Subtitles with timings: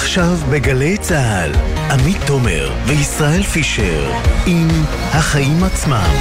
[0.00, 1.52] עכשיו בגלי צה"ל,
[1.90, 4.12] עמית תומר וישראל פישר
[4.46, 4.68] עם
[5.12, 6.14] החיים עצמם.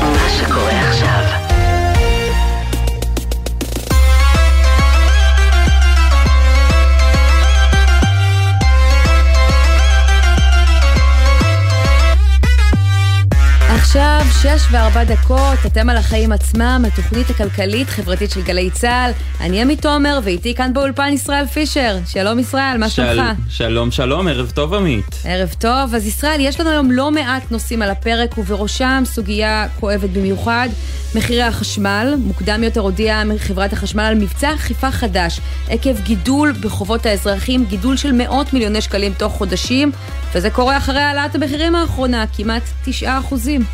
[0.00, 1.43] מה שקורה עכשיו
[13.96, 19.10] עכשיו, שש וארבע דקות, אתם על החיים עצמם, התוכנית הכלכלית-חברתית של גלי צה"ל.
[19.40, 21.96] אני עמית תומר, ואיתי כאן באולפן ישראל פישר.
[22.06, 23.12] שלום ישראל, מה שלומך?
[23.48, 23.56] של...
[23.64, 25.22] שלום, שלום, ערב טוב עמית.
[25.24, 25.94] ערב טוב.
[25.94, 30.68] אז ישראל, יש לנו היום לא מעט נושאים על הפרק, ובראשם סוגיה כואבת במיוחד,
[31.14, 32.14] מחירי החשמל.
[32.18, 38.12] מוקדם יותר הודיעה חברת החשמל על מבצע אכיפה חדש, עקב גידול בחובות האזרחים, גידול של
[38.12, 39.92] מאות מיליוני שקלים תוך חודשים,
[40.34, 43.64] וזה קורה אחרי העלאת המחירים האחרונה, כמעט 9 אחוזים.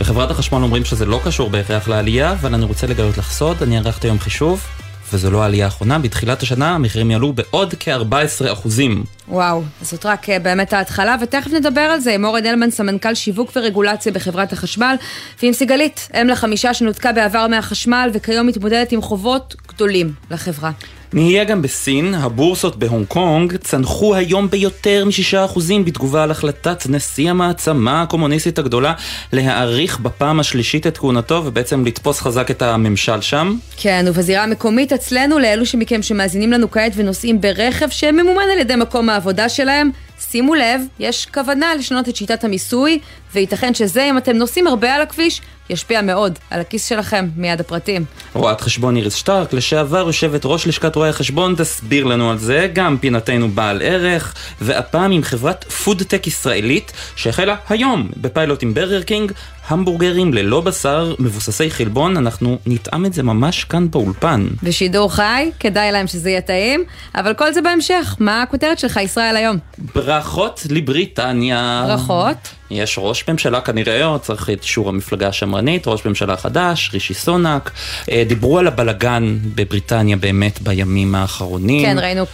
[0.00, 3.78] בחברת החשמל אומרים שזה לא קשור בהכרח לעלייה, אבל אני רוצה לגלות לך סוד, אני
[3.78, 4.66] ערכתי היום חישוב,
[5.12, 9.04] וזו לא העלייה האחרונה, בתחילת השנה המחירים יעלו בעוד כ-14 אחוזים.
[9.28, 13.52] וואו, זאת רק אה, באמת ההתחלה, ותכף נדבר על זה עם אורן אלמן, סמנכ"ל שיווק
[13.56, 14.96] ורגולציה בחברת החשמל,
[15.42, 20.70] ועם סיגלית, אם לחמישה שנותקה בעבר מהחשמל, וכיום מתמודדת עם חובות גדולים לחברה.
[21.12, 28.02] נהיה גם בסין, הבורסות בהונג קונג צנחו היום ביותר מ-6% בתגובה על החלטת נשיא המעצמה
[28.02, 28.94] הקומוניסטית הגדולה
[29.32, 33.56] להאריך בפעם השלישית את כהונתו ובעצם לתפוס חזק את הממשל שם.
[33.76, 39.08] כן, ובזירה המקומית אצלנו, לאלו מכם שמאזינים לנו כעת ונוסעים ברכב שממומן על ידי מקום
[39.08, 42.98] העבודה שלהם, שימו לב, יש כוונה לשנות את שיטת המיסוי,
[43.34, 45.40] וייתכן שזה, אם אתם נוסעים הרבה על הכביש,
[45.70, 48.04] ישפיע מאוד על הכיס שלכם, מיד הפרטים.
[48.34, 52.98] רואת חשבון איריס שטרק, לשעבר יושבת ראש לשכת רואי החשבון, תסביר לנו על זה, גם
[52.98, 59.32] פינתנו בעל ערך, והפעם עם חברת פודטק ישראלית, שהחלה היום בפיילוט עם ברגר קינג,
[59.68, 64.46] המבורגרים ללא בשר, מבוססי חלבון, אנחנו נטעם את זה ממש כאן באולפן.
[64.62, 68.16] בשידור חי, כדאי להם שזה יהיה טעים, אבל כל זה בהמשך.
[68.18, 69.56] מה הכותרת שלך, ישראל, היום?
[69.94, 71.84] ברכות לבריטניה.
[71.86, 72.58] ברכות.
[72.70, 77.70] יש ראש ממשלה כנראה, או צריך את אישור המפלגה השמרנית, ראש ממשלה חדש, רישי סונאק.
[78.10, 81.86] אה, דיברו על הבלגן בבריטניה באמת בימים האחרונים.
[81.86, 82.24] כן, ראינו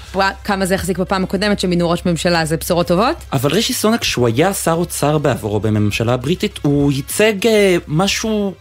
[0.45, 3.17] כמה זה החזיק בפעם הקודמת שמינו ראש ממשלה, זה בשורות טובות?
[3.33, 6.93] אבל רישי סונאק, כשהוא היה שר אוצר בעבורו בממשלה הבריטית, הוא
[7.25, 8.55] ייצג אה, משהו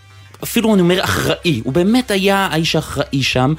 [0.44, 3.54] אפילו אני אומר אחראי, הוא באמת היה האיש האחראי שם,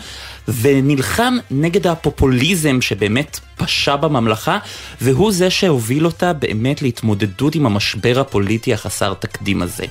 [0.49, 4.59] ונלחם נגד הפופוליזם שבאמת פשע בממלכה,
[5.00, 9.84] והוא זה שהוביל אותה באמת להתמודדות עם המשבר הפוליטי החסר תקדים הזה.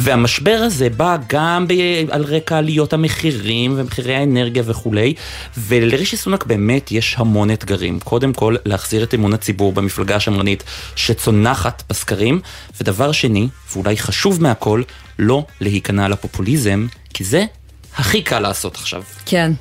[0.00, 5.14] והמשבר הזה בא גם ב- על רקע עליות המחירים ומחירי האנרגיה וכולי,
[5.58, 8.00] ולרישי סונק באמת יש המון אתגרים.
[8.00, 10.64] קודם כל, להחזיר את אמון הציבור במפלגה השמרנית
[10.96, 12.40] שצונחת בסקרים,
[12.80, 14.82] ודבר שני, ואולי חשוב מהכל,
[15.18, 17.44] לא להיכנע לפופוליזם, כי זה
[17.96, 19.02] הכי קל לעשות עכשיו.
[19.26, 19.52] כן.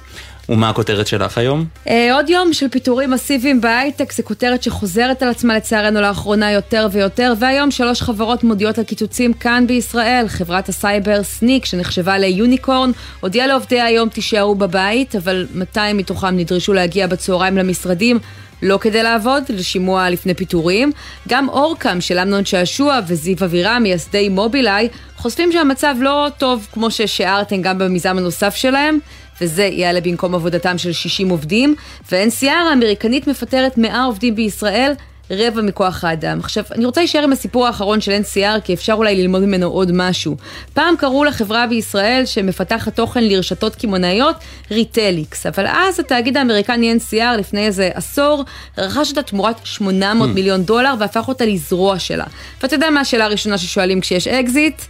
[0.50, 1.66] ומה הכותרת שלך היום?
[1.88, 6.88] אה, עוד יום של פיטורים מסיביים בהייטק, זו כותרת שחוזרת על עצמה לצערנו לאחרונה יותר
[6.92, 10.26] ויותר, והיום שלוש חברות מודיעות על קיצוצים כאן בישראל.
[10.28, 17.08] חברת הסייבר סניק, שנחשבה ליוניקורן, הודיעה לעובדיה היום תישארו בבית, אבל 200 מתוכם נדרשו להגיע
[17.08, 18.20] בצהריים למשרדים.
[18.62, 20.92] לא כדי לעבוד, לשימוע לפני פיטורים.
[21.28, 27.62] גם אורקאם של אמנון שעשוע וזיו אבירם, מייסדי מובילאיי, חושפים שהמצב לא טוב כמו ששיערתם
[27.62, 29.00] גם במיזם הנוסף שלהם.
[29.41, 31.75] וזה יעלה במקום עבודתם של 60 עובדים,
[32.11, 34.94] ו-NCR האמריקנית מפטרת 100 עובדים בישראל,
[35.31, 36.39] רבע מכוח האדם.
[36.39, 39.91] עכשיו, אני רוצה להישאר עם הסיפור האחרון של NCR, כי אפשר אולי ללמוד ממנו עוד
[39.94, 40.35] משהו.
[40.73, 44.35] פעם קראו לחברה בישראל שמפתחת תוכן לרשתות קמעונאיות
[44.72, 48.44] ריטליקס, אבל אז התאגיד האמריקני NCR לפני איזה עשור
[48.77, 50.33] רכש אותה תמורת 800 mm.
[50.33, 52.25] מיליון דולר והפך אותה לזרוע שלה.
[52.61, 54.81] ואתה יודע מה השאלה הראשונה ששואלים כשיש אקזיט?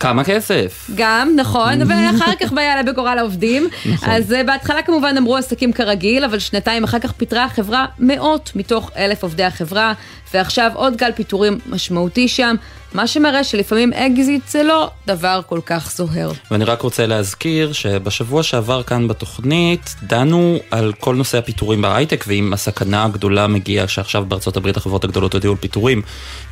[0.00, 0.90] כמה כסף?
[0.94, 3.68] גם, נכון, ואחר כך יעלה בגורל העובדים.
[3.86, 4.10] נכון.
[4.10, 8.90] אז אה, בהתחלה כמובן אמרו עסקים כרגיל, אבל שנתיים אחר כך פיטרה החברה מאות מתוך
[8.96, 9.92] אלף עובדי החברה,
[10.34, 12.56] ועכשיו עוד גל פיטורים משמעותי שם,
[12.94, 16.32] מה שמראה שלפעמים אקזיט זה לא דבר כל כך זוהר.
[16.50, 22.52] ואני רק רוצה להזכיר שבשבוע שעבר כאן בתוכנית דנו על כל נושא הפיטורים בהייטק, ואם
[22.52, 26.02] הסכנה הגדולה מגיעה, שעכשיו בארצות הברית החברות הגדולות הודיעו על פיטורים,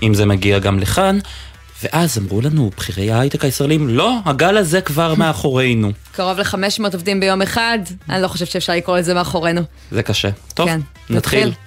[0.03, 1.19] אם זה מגיע גם לכאן.
[1.83, 5.91] ואז אמרו לנו בכירי ההייטק הישראלים, לא, הגל הזה כבר מאחורינו.
[6.13, 7.79] קרוב ל-500 עובדים ביום אחד,
[8.11, 9.61] אני לא חושבת שאפשר לקרוא לזה מאחורינו.
[9.91, 10.29] זה קשה.
[10.55, 10.81] טוב, כן,
[11.11, 11.49] נתחיל.
[11.49, 11.66] נתחיל.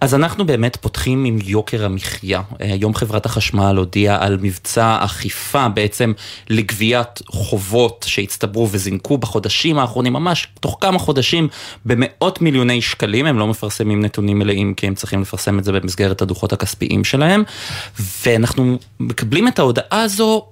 [0.00, 2.42] אז אנחנו באמת פותחים עם יוקר המחיה.
[2.58, 6.12] היום חברת החשמל הודיעה על מבצע אכיפה בעצם
[6.50, 11.48] לגביית חובות שהצטברו וזינקו בחודשים האחרונים, ממש תוך כמה חודשים,
[11.84, 13.26] במאות מיליוני שקלים.
[13.26, 17.42] הם לא מפרסמים נתונים מלאים כי הם צריכים לפרסם את זה במסגרת הדוחות הכספיים שלהם.
[18.26, 20.46] ואנחנו מקבלים את ההודעה הזו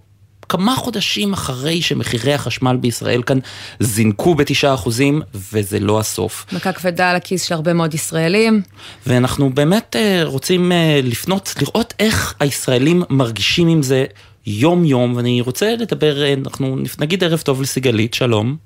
[0.49, 3.39] כמה חודשים אחרי שמחירי החשמל בישראל כאן
[3.81, 5.23] זינקו בתשעה אחוזים,
[5.53, 6.47] וזה לא הסוף.
[6.53, 8.63] מכה כבדה על הכיס של הרבה מאוד ישראלים.
[9.07, 14.05] ואנחנו באמת אה, רוצים אה, לפנות, לראות איך הישראלים מרגישים עם זה
[14.47, 18.57] יום-יום, ואני רוצה לדבר, אה, אנחנו נגיד ערב טוב לסיגלית, שלום.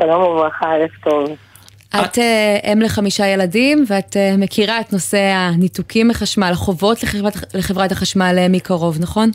[0.00, 1.36] שלום וברכה, ערב טוב.
[1.96, 2.18] את
[2.72, 9.30] אם לחמישה ילדים, ואת מכירה את נושא הניתוקים מחשמל, החובות לחברת, לחברת החשמל מקרוב, נכון?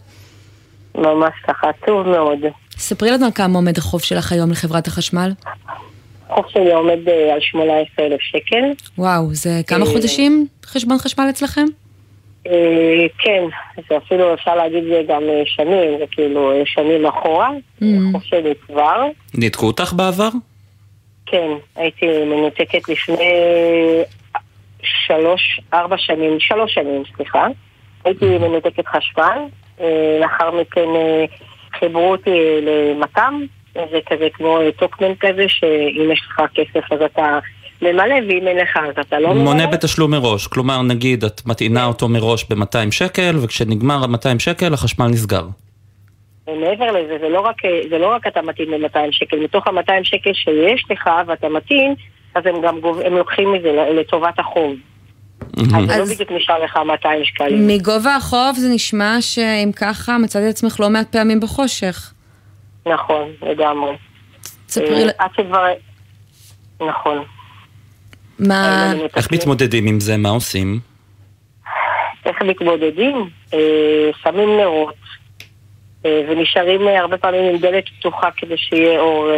[0.97, 2.39] ממש ככה, עצוב מאוד.
[2.77, 5.31] ספרי לנו כמה עומד החוב שלך היום לחברת החשמל.
[6.29, 8.63] החוב שלי עומד על 18,000 שקל.
[8.97, 11.65] וואו, זה כמה חודשים חשבון חשמל אצלכם?
[13.19, 13.43] כן,
[13.89, 17.49] זה אפילו אפשר להגיד זה גם שנים, זה כאילו שנים אחורה,
[17.81, 19.03] החוב שלי כבר.
[19.33, 20.29] ניתקו אותך בעבר?
[21.25, 23.33] כן, הייתי מנותקת לפני
[24.83, 27.47] שלוש, ארבע שנים, שלוש שנים, סליחה.
[28.05, 29.39] הייתי מנותקת חשמל,
[30.21, 30.87] לאחר מכן
[31.79, 33.41] חיברו אותי למת"ם,
[33.73, 37.39] זה כזה כמו טוקמן כזה, שאם יש לך כסף אז אתה
[37.81, 39.43] ממלא, ואם אין לך אז אתה לא ממלא.
[39.43, 45.07] מונה בתשלום מראש, כלומר נגיד את מטעינה אותו מראש ב-200 שקל, וכשנגמר ה-200 שקל החשמל
[45.07, 45.43] נסגר.
[46.47, 47.55] מעבר לזה, זה לא רק,
[47.89, 51.95] זה לא רק אתה מתאים ל-200 שקל, מתוך ה-200 שקל שיש לך ואתה מתאים,
[52.35, 54.75] אז הם גם גוב, הם לוקחים מזה לטובת החוב.
[55.57, 57.67] אז זה לא בדיוק נשאר לך 200 שקלים.
[57.67, 62.13] מגובה החוב זה נשמע שאם ככה מצאתי את עצמך לא מעט פעמים בחושך.
[62.85, 63.91] נכון, לגמרי.
[64.65, 65.03] תספרי.
[65.17, 65.65] עד שכבר...
[66.89, 67.23] נכון.
[68.39, 68.93] מה...
[69.15, 70.17] איך מתמודדים עם זה?
[70.17, 70.79] מה עושים?
[72.25, 73.29] איך מתמודדים?
[74.23, 74.95] שמים נרות.
[76.03, 79.29] ונשארים הרבה פעמים עם דלת פתוחה כדי שיהיה אור,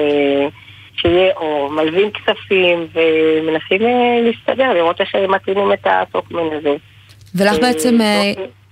[1.01, 3.81] שיהיה אור, מלווים כספים ומנסים
[4.23, 6.75] להסתדר, לראות איך מתאימים את הטוקמן הזה.
[7.35, 7.97] ולך בעצם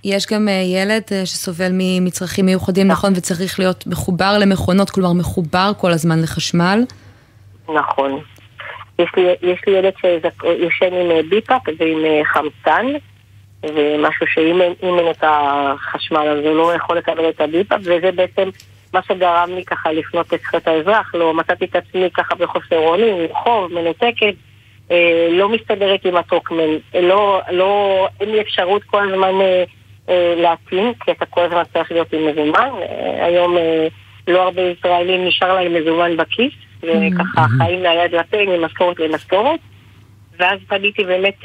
[0.04, 1.70] יש גם ילד שסובל
[2.00, 6.84] מצרכים מיוחדים, נכון, וצריך להיות מחובר למכונות, כלומר מחובר כל הזמן לחשמל.
[7.74, 8.20] נכון.
[8.98, 12.86] יש לי, יש לי ילד שיושן עם ביפאפ ועם חמצן.
[13.62, 18.48] ומשהו שאם אין את החשמל אז הוא לא יכול לקבל את הביפאפ וזה בעצם
[18.94, 23.14] מה שגרם לי ככה לפנות את זכויות האזרח, לא מצאתי את עצמי ככה בחוסר אונים,
[23.32, 24.34] חוב, מנותקת,
[24.90, 26.70] אה, לא מסתדרת עם הטוקמן,
[27.02, 29.64] לא, לא, אין לי אפשרות כל הזמן אה,
[30.08, 33.88] אה, להתאים, כי אתה כל הזמן צריך להיות עם מזומן, אה, היום אה,
[34.28, 36.52] לא הרבה ישראלים נשאר להם מזומן בכיס,
[36.82, 39.60] וככה חיים מהיד לפה ממשכורת למשכורת.
[40.38, 41.44] ואז פניתי באמת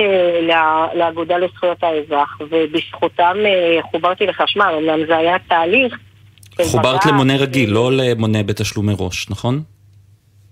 [0.93, 3.37] לאגודה לזכויות האזרח, ובזכותם
[3.81, 5.97] חוברתי לחשמל, אמנם זה היה תהליך.
[6.61, 9.61] חוברת למונה רגיל, לא למונה בתשלום מראש, נכון?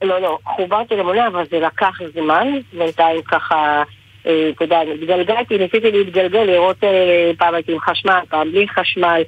[0.04, 3.84] לא, לא, חוברתי למונה, אבל זה לקח זמן, בינתיים ככה,
[4.22, 6.78] אתה יודע, התגלגלתי, ניסיתי להתגלגל, לראות
[7.38, 9.22] פעם הייתי עם חשמל, פעם בלי חשמל.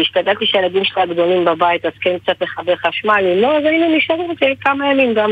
[0.00, 4.30] השתדלתי שהילדים שלי הגדולים בבית, אז כן קצת לחבר חשמל, אם לא, אז היינו נשארים
[4.60, 5.30] כמה ימים גם...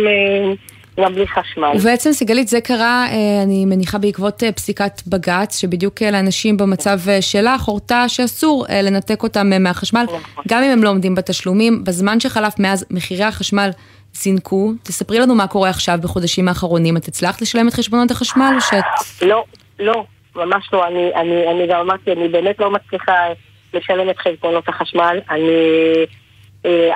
[1.01, 1.73] גם בלי חשמל.
[1.75, 3.07] ובעצם סיגלית זה קרה,
[3.43, 10.07] אני מניחה בעקבות פסיקת בג"ץ, שבדיוק לאנשים במצב שלך הורתה שאסור לנתק אותם מהחשמל,
[10.49, 11.85] גם אם הם לא עומדים בתשלומים.
[11.85, 13.71] בזמן שחלף מאז מחירי החשמל
[14.15, 16.97] זינקו, תספרי לנו מה קורה עכשיו בחודשים האחרונים.
[16.97, 18.85] את הצלחת לשלם את חשבונות החשמל או שאת...
[19.23, 19.45] לא,
[19.79, 20.05] לא,
[20.37, 20.87] ממש לא.
[20.87, 23.13] אני, אני, אני גם אמרתי, אני באמת לא מצליחה
[23.75, 25.19] לשלם את חשבונות החשמל.
[25.31, 25.51] אני...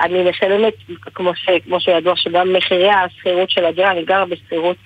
[0.01, 0.73] אני משלמת,
[1.15, 4.77] כמו, ש, כמו שידוע, שגם מחירי השכירות של הדירה, אני גרה בשכירות,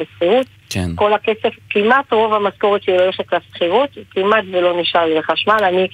[0.00, 0.46] בשכירות.
[0.70, 0.90] כן.
[0.96, 5.60] כל הכסף, כמעט רוב המשכורת שלי הולכת לשכירות, כמעט ולא נשאר לי לחשמל.
[5.62, 5.88] אני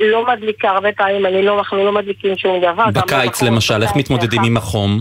[0.00, 2.84] לא מדליקה, הרבה פעמים אני לא, אנחנו לא מדליקים שום דבר.
[2.94, 5.00] בקיץ למשל, איך מתמודדים עם החום?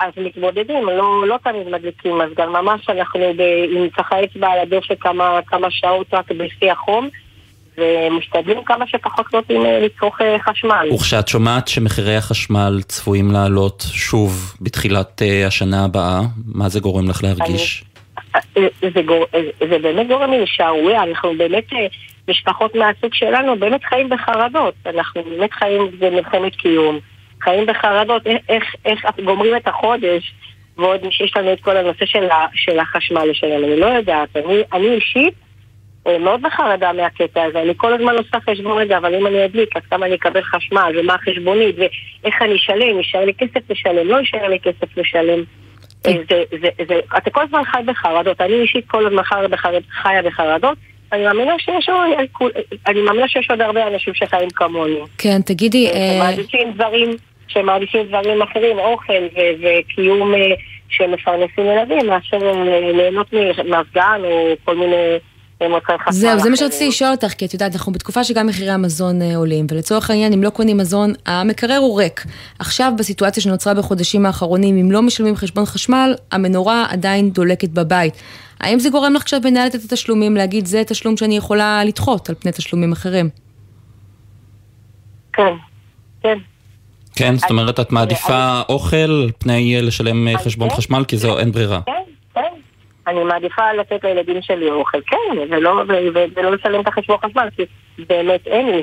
[0.00, 3.42] אז מתמודדים, לא, לא תמיד מדליקים, אז גם ממש אנחנו ב,
[3.76, 7.08] עם ככה אצבע על הדופק כמה, כמה שעות רק בשיא החום.
[7.80, 10.88] ומשתדלים כמה שפחות נוטים לצרוך חשמל.
[10.94, 16.20] וכשאת שומעת שמחירי החשמל צפויים לעלות שוב בתחילת השנה הבאה,
[16.54, 17.84] מה זה גורם לך להרגיש?
[17.84, 17.90] אני,
[18.94, 19.26] זה, גור,
[19.70, 21.64] זה באמת גורם לי לשערוריה, אנחנו באמת,
[22.28, 26.98] משפחות מהסוג שלנו באמת חיים בחרדות, אנחנו באמת חיים במלחמת קיום,
[27.42, 30.32] חיים בחרדות, איך, איך, איך גומרים את החודש,
[30.78, 34.94] ועוד שיש לנו את כל הנושא של, של החשמל לשלם, אני לא יודעת, אני, אני
[34.94, 35.34] אישית
[36.06, 39.82] מאוד בחרדה מהקטע הזה, אני כל הזמן עושה חשבון רגע, אבל אם אני אדליק, אז
[39.90, 44.48] כמה אני אקבל חשמל, ומה החשבונית, ואיך אני אשלם, יישאר לי כסף לשלם, לא יישאר
[44.48, 45.44] לי כסף לשלם.
[46.04, 49.22] זה, זה, זה, אתה כל הזמן חי בחרדות, אני אישית כל הזמן
[50.02, 50.78] חיה בחרדות,
[51.12, 52.50] אני מאמינה שיש עוד,
[52.86, 55.00] אני מאמינה שיש עוד הרבה אנשים שחיים כמוני.
[55.18, 55.88] כן, תגידי...
[56.16, 57.10] שמעדיפים דברים,
[57.48, 59.22] שמעדיפים דברים אחרים, אוכל
[59.60, 60.32] וקיום
[60.88, 62.38] שמפרנסים ילדים, מאשר
[62.94, 63.32] ליהנות
[63.68, 65.16] מהסגן או כל מיני...
[65.60, 66.56] למוצרי חשמל זהו, זה מה.
[66.56, 70.32] שרציתי לשאול אותך, כי את יודעת, אנחנו בתקופה שגם מחירי המזון אה, עולים, ולצורך העניין,
[70.32, 72.24] אם לא קונים מזון, המקרר הוא ריק.
[72.58, 78.22] עכשיו, בסיטואציה שנוצרה בחודשים האחרונים, אם לא משלמים חשבון חשמל, המנורה עדיין דולקת בבית.
[78.60, 82.34] האם זה גורם לך כשאת מנהלת את התשלומים להגיד, זה תשלום שאני יכולה לדחות על
[82.34, 83.28] פני תשלומים אחרים?
[85.32, 85.52] כן,
[86.22, 86.38] כן.
[87.14, 90.76] כן, זאת אומרת, את מעדיפה אוכל על פני לשלם אה, חשבון כן.
[90.76, 91.80] חשמל, כי זהו, אין ברירה.
[91.86, 91.92] כן.
[93.06, 95.82] אני מעדיפה לתת לילדים שלי אוכל, כן, ולא,
[96.36, 97.62] ולא לשלם את החשבון חשמל, כי
[98.08, 98.82] באמת אין לי.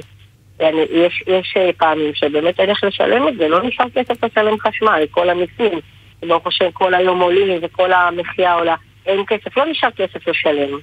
[0.60, 4.60] אני, יש, יש אה, פעמים שבאמת אין איך לשלם את זה, לא נשאר כסף לשלם
[4.60, 5.80] חשמל, כל המיסים,
[6.28, 10.78] ברוך השם כל היום עולים וכל המחיה עולה, אין כסף, לא נשאר כסף לשלם.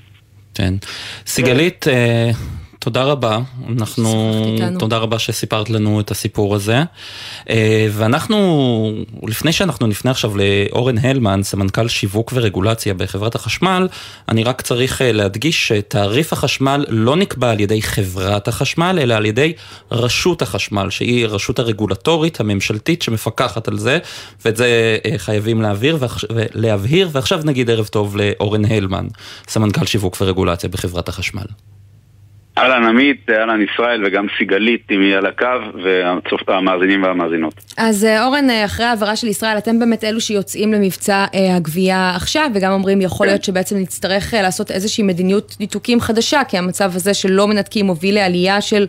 [0.54, 0.74] כן.
[1.26, 2.30] סיגלית, אה,
[2.84, 3.38] תודה רבה.
[3.78, 4.32] אנחנו.
[4.78, 6.82] תודה רבה שסיפרת לנו את הסיפור הזה.
[7.50, 13.88] אה, ואנחנו, לפני שאנחנו נפנה עכשיו לאורן הלמן, סמנכ"ל שיווק ורגולציה בחברת החשמל,
[14.28, 19.26] אני רק צריך אה, להדגיש שתעריף החשמל לא נקבע על ידי חברת החשמל, אלא על
[19.26, 19.52] ידי
[19.92, 23.98] רשות החשמל, שהיא הרשות הרגולטורית הממשלתית שמפקחת על זה,
[24.44, 25.64] ואת זה אה, חייבים
[26.00, 27.08] ועכש- ולהבהיר.
[27.12, 29.06] ועכשיו נגיד ערב טוב לאורן הלמן,
[29.48, 31.46] סמנכ"ל שיווק ורגולציה בחברת החשמל.
[32.58, 35.46] אהלן עמית, אהלן ישראל וגם סיגלית אם היא על הקו
[36.46, 37.54] והמאזינים והמאזינות.
[37.76, 42.12] אז אה, אורן, אה, אחרי העברה של ישראל, אתם באמת אלו שיוצאים למבצע אה, הגבייה
[42.16, 47.14] עכשיו, וגם אומרים, יכול להיות שבעצם נצטרך לעשות איזושהי מדיניות ניתוקים חדשה, כי המצב הזה
[47.14, 48.86] שלא מנתקים מוביל לעלייה של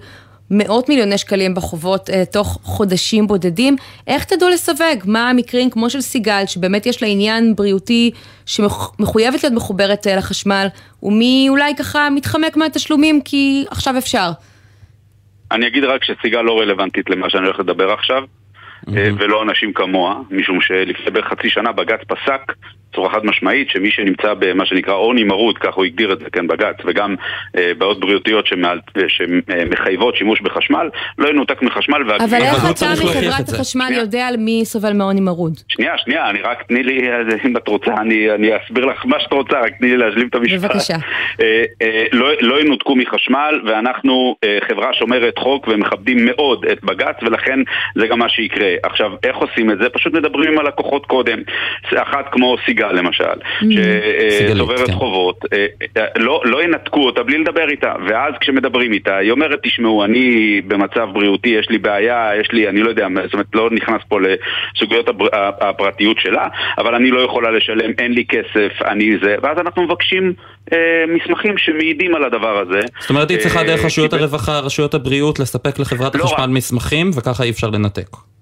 [0.51, 3.75] מאות מיליוני שקלים בחובות אה, תוך חודשים בודדים.
[4.07, 5.03] איך תדעו לסווג?
[5.05, 8.11] מה המקרים כמו של סיגל, שבאמת יש לה עניין בריאותי
[8.45, 10.67] שמחויבת להיות מחוברת אה, לחשמל,
[11.03, 14.31] ומי אולי ככה מתחמק מהתשלומים כי עכשיו אפשר?
[15.51, 18.23] אני אגיד רק שסיגל לא רלוונטית למה שאני הולך לדבר עכשיו,
[18.97, 22.41] אה, ולא אנשים כמוה, משום שלפני בערך חצי שנה בג"ץ פסק
[22.91, 26.47] בצורה חד משמעית שמי שנמצא במה שנקרא עוני מרוד, כך הוא הגדיר את זה, כן,
[26.47, 27.15] בג"ץ, וגם
[27.57, 32.41] אה, בעיות בריאותיות שמעל- שמחייבות שימוש בחשמל, לא ינותק מחשמל אבל.
[32.41, 33.49] איך הוא אתה מחברת.
[33.49, 33.87] החשמל.
[33.91, 35.53] יודע על מי סובל מעוני מרוד?
[35.67, 39.19] שנייה, שנייה, אני רק תני לי, אה, אם את רוצה, אני, אני אסביר לך מה
[39.19, 40.71] שאת רוצה, רק תני לי להשלים את המשפט.
[40.71, 40.95] בבקשה.
[41.41, 47.15] אה, אה, לא, לא ינותקו מחשמל, ואנחנו אה, חברה שומרת חוק ומכבדים מאוד את בג"ץ,
[47.21, 47.59] ולכן
[47.95, 48.74] זה גם מה שיקרה.
[48.83, 49.89] עכשיו, איך עושים את זה?
[49.89, 51.39] פשוט מדברים עם הלקוחות קודם.
[51.95, 53.23] אחת כמו סיגל למשל,
[53.71, 54.93] שצוברת כן.
[54.93, 55.65] חובות, אה,
[55.97, 60.61] אה, לא, לא ינתקו אותה בלי לדבר איתה, ואז כשמדברים איתה, היא אומרת, תשמעו, אני
[60.67, 64.19] במצב בריאותי, יש לי בעיה, יש לי, אני לא יודע, זאת אומרת, לא נכנס פה
[64.21, 65.27] לסוגיות הבר-
[65.61, 70.33] הפרטיות שלה, אבל אני לא יכולה לשלם, אין לי כסף, אני זה, ואז אנחנו מבקשים
[70.73, 70.77] אה,
[71.07, 72.79] מסמכים שמעידים על הדבר הזה.
[72.99, 76.49] זאת אומרת, היא צריכה אה, דרך רשויות הרווחה, רשויות הבריאות, לספק לחברת לא החשמל רק.
[76.49, 78.34] מסמכים, וככה אי אפשר לנתק.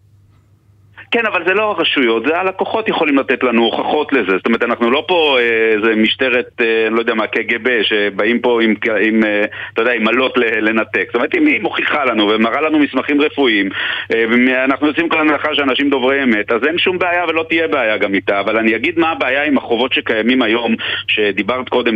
[1.14, 4.32] כן, אבל זה לא הרשויות, זה הלקוחות יכולים לתת לנו הוכחות לזה.
[4.38, 8.60] זאת אומרת, אנחנו לא פה אה, איזה משטרת, אה, לא יודע מה, קג"ב, שבאים פה
[8.64, 11.06] עם, עם אה, אתה יודע, עם מלות ל- לנתק.
[11.06, 13.70] זאת אומרת, אם היא מוכיחה לנו ומראה לנו מסמכים רפואיים,
[14.10, 18.14] ואנחנו יוצאים כאן הנחה שאנשים דוברי אמת, אז אין שום בעיה ולא תהיה בעיה גם
[18.14, 18.40] איתה.
[18.40, 20.76] אבל אני אגיד מה הבעיה עם החובות שקיימים היום,
[21.08, 21.96] שדיברת קודם,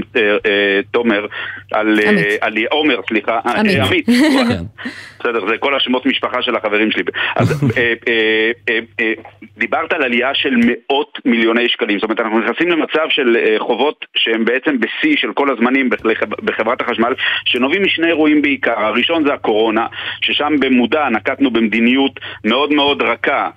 [0.92, 1.26] תומר,
[1.72, 2.00] על...
[2.08, 2.26] עמית.
[2.42, 3.40] על עומר, סליחה.
[3.56, 3.80] עמית.
[3.80, 4.06] עמית.
[5.20, 7.04] בסדר, זה כל השמות משפחה של החברים שלי.
[7.36, 9.14] אז אה, אה, אה,
[9.58, 12.00] דיברת על עלייה של מאות מיליוני שקלים.
[12.00, 16.82] זאת אומרת, אנחנו נכנסים למצב של חובות שהם בעצם בשיא של כל הזמנים בחב- בחברת
[16.82, 17.14] החשמל,
[17.46, 18.80] שנובעים משני אירועים בעיקר.
[18.80, 19.88] הראשון זה הקורונה,
[20.22, 23.50] ששם במודע נקטנו במדיניות מאוד מאוד רכה,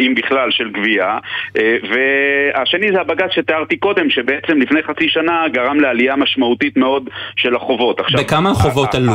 [0.00, 1.18] אם בכלל, של גבייה.
[1.54, 8.00] והשני זה הבג"ץ שתיארתי קודם, שבעצם לפני חצי שנה גרם לעלייה משמעותית מאוד של החובות.
[8.00, 9.12] עכשיו, בכמה החובות עלו,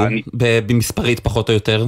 [0.67, 1.85] במספרית פחות או יותר?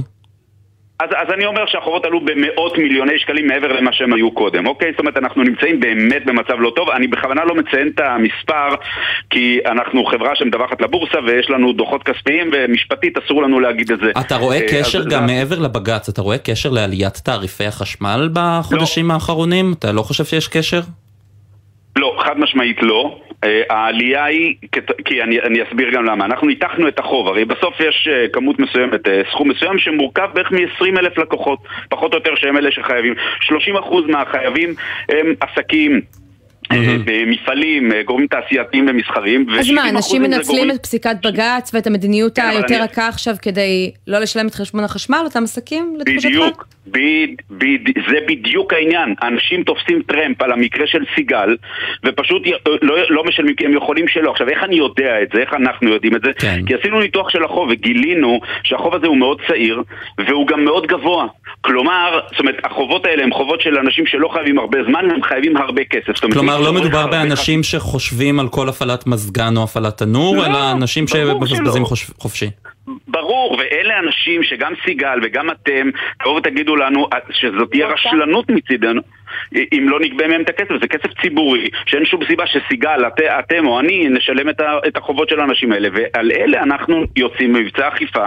[1.00, 4.90] אז, אז אני אומר שהחובות עלו במאות מיליוני שקלים מעבר למה שהם היו קודם, אוקיי?
[4.90, 6.90] זאת אומרת, אנחנו נמצאים באמת במצב לא טוב.
[6.90, 8.74] אני בכוונה לא מציין את המספר,
[9.30, 14.10] כי אנחנו חברה שמדווחת לבורסה ויש לנו דוחות כספיים, ומשפטית אסור לנו להגיד את זה.
[14.20, 18.28] אתה רואה אה, קשר אז- גם אז- מעבר לבג"ץ, אתה רואה קשר לעליית תעריפי החשמל
[18.32, 19.72] בחודשים האחרונים?
[19.78, 20.80] אתה לא חושב שיש קשר?
[21.98, 23.18] לא, חד משמעית לא.
[23.44, 24.54] אה, העלייה היא,
[25.04, 26.24] כי אני, אני אסביר גם למה.
[26.24, 30.52] אנחנו ניתחנו את החוב, הרי בסוף יש אה, כמות מסוימת, אה, סכום מסוים שמורכב בערך
[30.52, 33.14] מ-20 אלף לקוחות, פחות או יותר שהם אלה שחייבים.
[33.42, 33.52] 30%
[34.08, 34.74] מהחייבים
[35.08, 36.00] הם עסקים.
[36.72, 39.46] אה, מפעלים, אה, גורמים תעשייתיים ומסחריים.
[39.58, 43.90] אז מה, ו-70% אנשים מנצלים את פסיקת בג"ץ ואת המדיניות כן, היותר רכה עכשיו כדי
[44.06, 46.26] לא לשלם את חשבון החשמל, אותם עסקים, לתחושתך?
[46.26, 46.98] בדיוק, ב,
[47.50, 47.64] ב,
[48.10, 49.14] זה בדיוק העניין.
[49.22, 51.56] אנשים תופסים טרמפ על המקרה של סיגל,
[52.04, 52.42] ופשוט
[52.82, 54.30] לא, לא משלמים כי הם יכולים שלא.
[54.30, 55.40] עכשיו, איך אני יודע את זה?
[55.40, 56.30] איך אנחנו יודעים את זה?
[56.38, 56.60] כן.
[56.66, 59.82] כי עשינו ניתוח של החוב וגילינו שהחוב הזה הוא מאוד צעיר,
[60.18, 61.26] והוא גם מאוד גבוה.
[61.60, 65.56] כלומר, זאת אומרת, החובות האלה הם חובות של אנשים שלא חייבים הרבה זמן, הם חייבים
[65.56, 66.20] הרבה כסף.
[66.32, 70.72] כלומר, כלומר, לא מדובר באנשים שחושבים על כל הפעלת מזגן או הפעלת תנור, לא, אלא
[70.72, 71.84] אנשים שמבזבזים
[72.18, 72.50] חופשי.
[73.08, 79.00] ברור, ואלה אנשים שגם סיגל וגם אתם, תבואו ותגידו לנו שזאת תהיה רשלנות מצידנו.
[79.72, 83.66] אם לא נגבה מהם את הכסף, זה כסף ציבורי, שאין שום סיבה שסיגל, את, אתם
[83.66, 87.88] או אני נשלם את, ה, את החובות של האנשים האלה, ועל אלה אנחנו יוצאים במבצע
[87.88, 88.26] אכיפה.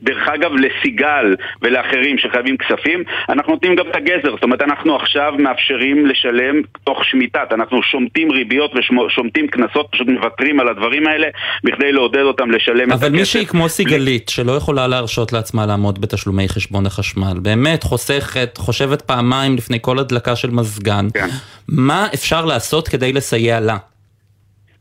[0.00, 5.32] דרך אגב, לסיגל ולאחרים שחייבים כספים, אנחנו נותנים גם את הגזר, זאת אומרת, אנחנו עכשיו
[5.38, 11.26] מאפשרים לשלם תוך שמיטת, אנחנו שומטים ריביות ושומטים קנסות, פשוט מוותרים על הדברים האלה,
[11.64, 13.06] בכדי לעודד אותם לשלם את הכסף.
[13.06, 19.02] אבל מישהי כמו סיגלית, שלא יכולה להרשות לעצמה לעמוד בתשלומי חשבון החשמל, באמת חוסכת, חושבת
[19.02, 21.28] פעמיים לפני כל הדלקה של מזגן, כן.
[21.68, 23.76] מה אפשר לעשות כדי לסייע לה?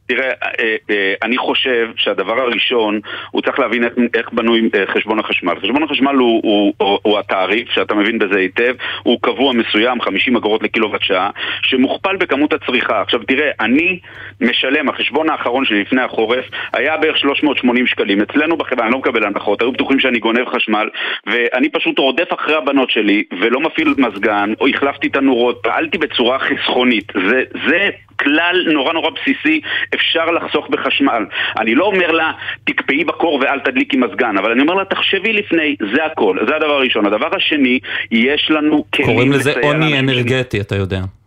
[0.10, 3.00] תראה, אה, אה, אני חושב שהדבר הראשון,
[3.32, 5.60] הוא צריך להבין איך, בנוי אה, חשבון החשמל.
[5.60, 8.74] חשבון החשמל הוא, הוא, הוא, הוא התעריף, שאתה מבין בזה היטב,
[9.04, 11.30] הוא קבוע מסוים, 50 אגורות לקילוואט שעה,
[11.62, 13.02] שמוכפל בכמות הצריכה.
[13.02, 14.00] עכשיו תראה, אני
[14.42, 18.22] משלם, החשבון האחרון שלי לפני החורף היה בערך 380 שקלים.
[18.22, 20.90] אצלנו בחברה, אני לא מקבל הנחות, היו בטוחים שאני גונב חשמל,
[21.28, 26.40] ואני פשוט רודף אחרי הבנות שלי, ולא מפעיל מזגן, או החלפתי את הנורות, פעלתי בצורה
[26.40, 27.12] חסכונית.
[27.28, 27.90] זה, זה
[28.20, 29.62] כלל נורא נורא בסיסי,
[29.96, 31.26] אפשר לחסוך בחשמל.
[31.58, 32.32] אני לא אומר לה,
[32.64, 36.38] תקפאי בקור ואל תדליקי מזגן, אבל אני אומר לה, תחשבי לפני, זה הכל.
[36.48, 37.06] זה הדבר הראשון.
[37.06, 37.80] הדבר השני,
[38.12, 41.19] יש לנו כלים קוראים לזה עוני אנרגטי, אתה יודע.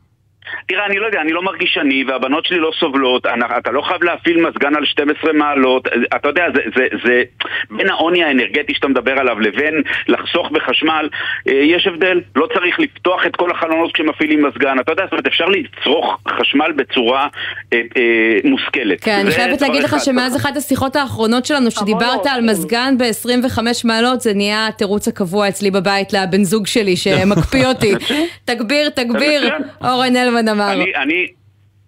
[0.67, 3.27] תראה, אני לא יודע, אני לא מרגיש עני, והבנות שלי לא סובלות,
[3.59, 7.23] אתה לא חייב להפעיל מזגן על 12 מעלות, אתה יודע, זה, זה, זה
[7.71, 11.09] בין העוני האנרגטי שאתה מדבר עליו לבין לחסוך בחשמל,
[11.49, 15.27] אה, יש הבדל, לא צריך לפתוח את כל החלונות כשמפעילים מזגן, אתה יודע, זאת אומרת,
[15.27, 17.29] אפשר לצרוך חשמל בצורה
[17.73, 19.05] אה, אה, מושכלת.
[19.05, 24.21] כן, אני חייבת להגיד לך שמאז אחת השיחות האחרונות שלנו, שדיברת על מזגן ב-25 מעלות,
[24.21, 27.93] זה נהיה התירוץ הקבוע אצלי בבית לבן זוג שלי, שמקפיא אותי.
[28.45, 29.51] תגביר, תגביר,
[29.85, 30.73] אורן אלמן אמר.
[30.73, 31.27] אני, אני,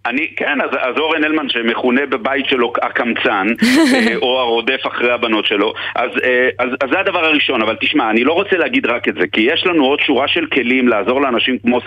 [0.07, 3.47] אני, כן, אז, אז אורן הלמן שמכונה בבית שלו הקמצן,
[3.95, 8.11] אה, או הרודף אחרי הבנות שלו, אז, אה, אז, אז זה הדבר הראשון, אבל תשמע,
[8.11, 11.21] אני לא רוצה להגיד רק את זה, כי יש לנו עוד שורה של כלים לעזור
[11.21, 11.81] לאנשים כמו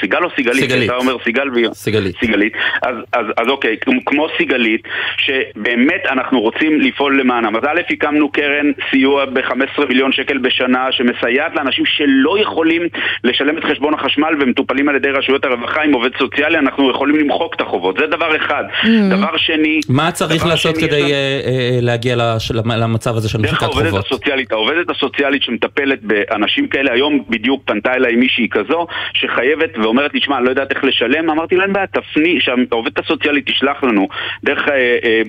[0.00, 1.74] סיגל או סיגלית, סיגלית, אתה אומר סיגל ו...
[1.74, 2.52] סיגלית, סיגלית,
[2.82, 3.76] אז, אז, אז אוקיי,
[4.06, 4.82] כמו סיגלית,
[5.16, 11.54] שבאמת אנחנו רוצים לפעול למענם, אז א', הקמנו קרן סיוע ב-15 מיליון שקל בשנה, שמסייעת
[11.56, 12.82] לאנשים שלא יכולים
[13.24, 17.51] לשלם את חשבון החשמל ומטופלים על ידי רשויות הרווחה עם עובד סוציאלי, אנחנו יכולים למחוק
[17.52, 18.64] למחוק את החובות, זה דבר אחד.
[18.82, 18.86] Mm.
[19.10, 19.80] דבר שני...
[19.88, 22.16] מה צריך לעשות כדי אה, אה, להגיע
[22.64, 23.82] למצב הזה של מחיקת חובות?
[23.82, 29.78] דרך העובדת הסוציאלית, העובדת הסוציאלית שמטפלת באנשים כאלה, היום בדיוק פנתה אליי מישהי כזו, שחייבת
[29.82, 33.46] ואומרת לי, שמע, אני לא יודעת איך לשלם, אמרתי לה, אין בעיה, תפני, שהעובדת הסוציאלית
[33.46, 34.08] תשלח לנו,
[34.44, 35.22] דרך, אה,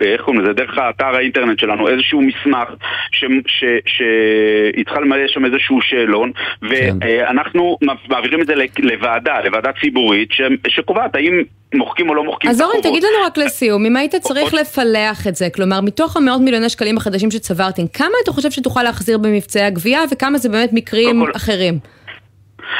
[0.00, 2.68] איך קוראים לזה, דרך האתר האינטרנט שלנו, איזשהו מסמך,
[3.12, 6.32] שהיא צריכה למלא שם איזשהו שאלון,
[6.70, 6.96] כן.
[7.00, 10.28] ואנחנו מעבירים את זה לוועדה, לוועדה ציבורית,
[10.68, 11.39] שקובעת האם
[11.74, 12.74] מוחקים או לא מוחקים את החובות.
[12.74, 16.40] אז אורן, תגיד לנו רק לסיום, אם היית צריך לפלח את זה, כלומר, מתוך המאות
[16.40, 21.22] מיליוני שקלים החדשים שצברתם, כמה אתה חושב שתוכל להחזיר במבצעי הגבייה, וכמה זה באמת מקרים
[21.36, 21.78] אחרים?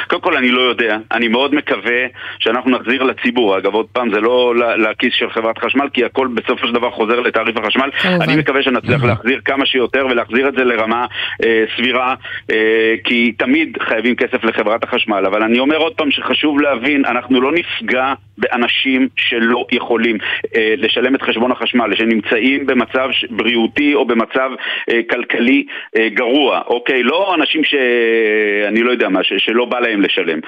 [0.08, 2.06] קודם כל אני לא יודע, אני מאוד מקווה
[2.38, 6.66] שאנחנו נחזיר לציבור, אגב עוד פעם זה לא לכיס של חברת חשמל כי הכל בסופו
[6.66, 11.06] של דבר חוזר לתעריף החשמל, אני מקווה שנצליח להחזיר כמה שיותר ולהחזיר את זה לרמה
[11.44, 12.14] אה, סבירה
[12.52, 17.40] אה, כי תמיד חייבים כסף לחברת החשמל, אבל אני אומר עוד פעם שחשוב להבין, אנחנו
[17.40, 20.18] לא נפגע באנשים שלא יכולים
[20.56, 24.50] אה, לשלם את חשבון החשמל, שנמצאים במצב בריאותי או במצב
[24.90, 25.64] אה, כלכלי
[25.96, 27.02] אה, גרוע, אוקיי?
[27.02, 30.38] לא אנשים שאני לא יודע מה, שלא בא להם לשלם.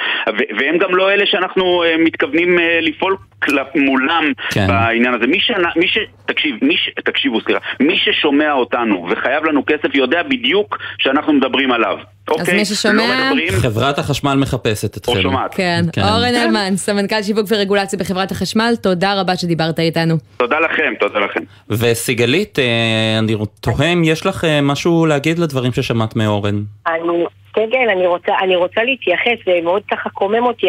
[0.59, 3.17] והם גם לא אלה שאנחנו אה, מתכוונים אה, לפעול
[3.75, 4.67] מולם כן.
[4.67, 5.27] בעניין הזה.
[5.27, 5.51] מי ש...
[5.77, 5.99] מי ש...
[6.27, 6.91] תקשיב, מי ש...
[7.05, 7.61] תקשיבו, סליחה.
[7.81, 11.99] מי ששומע אותנו וחייב לנו כסף יודע בדיוק שאנחנו מדברים עליו.
[12.29, 12.55] אז אוקיי?
[12.55, 12.93] מי ששומע...
[12.93, 13.49] לא מדברים...
[13.51, 15.13] חברת החשמל מחפשת אתכם.
[15.13, 15.55] או שומעת.
[15.55, 15.83] כן.
[15.93, 16.01] כן.
[16.01, 20.15] אורן אלמן, סמנכ"ל שיווק ורגולציה בחברת החשמל, תודה רבה שדיברת איתנו.
[20.37, 21.41] תודה לכם, תודה לכם.
[21.71, 26.63] וסיגלית, אה, אני תוהה אם יש לך משהו להגיד לדברים ששמעת מאורן.
[26.87, 27.25] אני...
[27.55, 30.67] כן, כן, אני רוצה, אני רוצה להתייחס, ומאוד ככה קומם אותי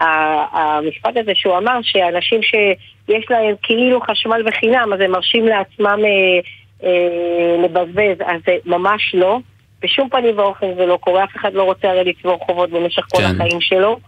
[0.00, 6.40] המשפט הזה שהוא אמר שאנשים שיש להם כאילו חשמל וחינם, אז הם מרשים לעצמם אה,
[6.84, 9.38] אה, לבזבז, אז זה ממש לא.
[9.82, 13.18] בשום פנים ואופן זה לא קורה, אף אחד לא רוצה הרי לצבור חובות במשך כל
[13.18, 13.34] כן.
[13.34, 13.98] החיים שלו.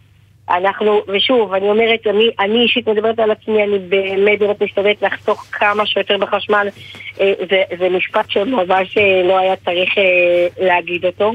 [0.50, 5.46] אנחנו, ושוב, אני אומרת, אני, אני אישית מדברת על עצמי, אני באמת באמת משתדלת לחסוך
[5.52, 6.68] כמה שיותר בחשמל.
[7.20, 11.32] אה, זה, זה משפט שממש אה, לא היה צריך אה, להגיד אותו.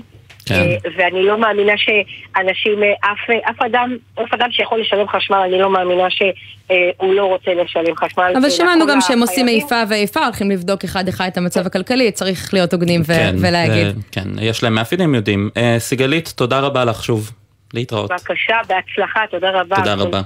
[0.47, 0.53] כן.
[0.53, 5.37] אה, ואני לא מאמינה שאנשים, אה, אף, אה, אף, אדם, אף אדם שיכול לשלם חשמל,
[5.37, 8.33] אני לא מאמינה שהוא לא רוצה לשלם חשמל.
[8.41, 12.53] אבל שמענו גם שהם עושים איפה ואיפה, הולכים לבדוק אחד אחד את המצב הכלכלי, צריך
[12.53, 13.87] להיות הוגנים כן, ולהגיד.
[14.11, 15.49] כן, יש להם מאפיינים יודעים.
[15.77, 17.31] סיגלית, תודה רבה לך שוב.
[17.73, 18.11] להתראות.
[18.11, 19.75] בבקשה, בהצלחה, תודה רבה.
[19.75, 20.21] תודה רבה.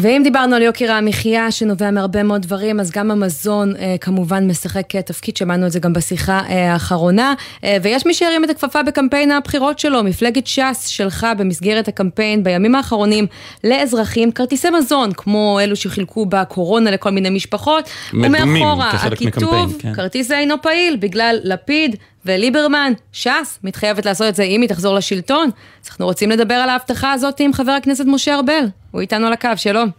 [0.00, 4.94] ואם דיברנו על יוקר המחיה שנובע מהרבה מאוד דברים, אז גם המזון אה, כמובן משחק
[4.94, 7.34] אה, תפקיד, שמענו את זה גם בשיחה אה, האחרונה.
[7.64, 12.74] אה, ויש מי שירים את הכפפה בקמפיין הבחירות שלו, מפלגת ש"ס שלחה במסגרת הקמפיין בימים
[12.74, 13.26] האחרונים
[13.64, 17.90] לאזרחים כרטיסי מזון, כמו אלו שחילקו בקורונה לכל מיני משפחות.
[18.12, 19.94] מדומים ומאחורה כחלק הכיתוב, מקמפיין, כן.
[19.94, 21.96] כרטיס זה אינו פעיל בגלל לפיד
[22.26, 25.50] וליברמן, ש"ס מתחייבת לעשות את זה אם היא תחזור לשלטון.
[25.82, 29.32] אז אנחנו רוצים לדבר על ההבטחה הזאת עם חבר הכנסת משה ארבל, הוא איתנו על
[29.32, 29.90] הקו, שלום.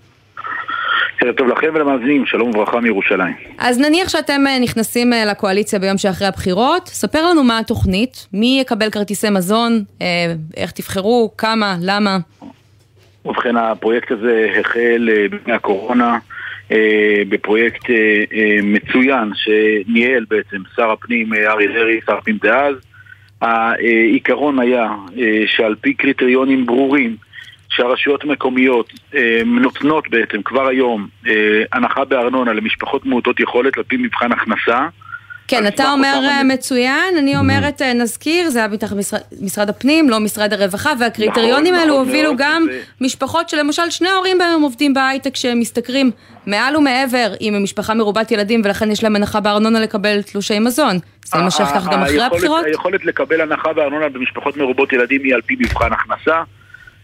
[1.22, 3.34] ערב טוב לכם ולמאזינים, שלום וברכה מירושלים.
[3.58, 8.58] אז נניח שאתם אה, נכנסים אה, לקואליציה ביום שאחרי הבחירות, ספר לנו מה התוכנית, מי
[8.62, 10.08] יקבל כרטיסי מזון, אה,
[10.58, 12.18] איך תבחרו, כמה, למה.
[13.26, 16.18] ובכן, הפרויקט הזה החל בימי הקורונה
[17.30, 22.76] בפרויקט אה, אה, מצוין שניהל בעצם שר הפנים אה, אריה דרעי, שר הפנים דאז.
[23.42, 27.16] העיקרון היה אה, שעל פי קריטריונים ברורים
[27.70, 33.98] שהרשויות המקומיות אה, נותנות בעצם כבר היום אה, הנחה בארנונה למשפחות מעוטות יכולת על פי
[33.98, 34.88] מבחן הכנסה.
[35.48, 38.96] כן, על אתה סמך אומר אה, מצוין, אני אומרת, אה, נזכיר, זה היה מתחת
[39.42, 42.68] משרד, הפנים, לא משרד הרווחה, והקריטריונים נכון, האלו נכון הובילו גם
[43.02, 46.12] משפחות שלמשל שני ההורים בהם עובדים בהייטק שהם משתכרים
[46.46, 50.98] מעל ומעבר אם הם משפחה מרובת ילדים ולכן יש להם הנחה בארנונה לקבל תלושי מזון.
[51.26, 52.66] זה יימשך כך גם אחרי הבחירות?
[52.66, 56.44] היכולת לקבל הנחה בארנונה במשפחות מרובות ילדים היא על פי מבחן הכנסה.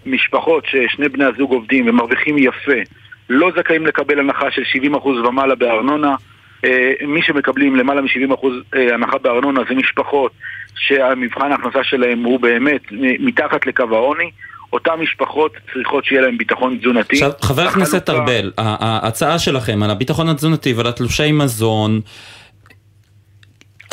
[0.05, 2.81] משפחות ששני בני הזוג עובדים ומרוויחים יפה
[3.29, 4.61] לא זכאים לקבל הנחה של
[4.95, 6.15] 70% ומעלה בארנונה.
[6.63, 8.45] אה, מי שמקבלים למעלה מ-70%
[8.75, 10.31] אה, הנחה בארנונה זה משפחות
[10.75, 12.81] שהמבחן ההכנסה שלהם הוא באמת
[13.19, 14.31] מתחת לקו העוני.
[14.73, 17.15] אותן משפחות צריכות שיהיה להם ביטחון תזונתי.
[17.15, 22.01] עכשיו, חבר הכנסת ארבל, ההצעה שלכם על הביטחון התזונתי ועל התלושי מזון,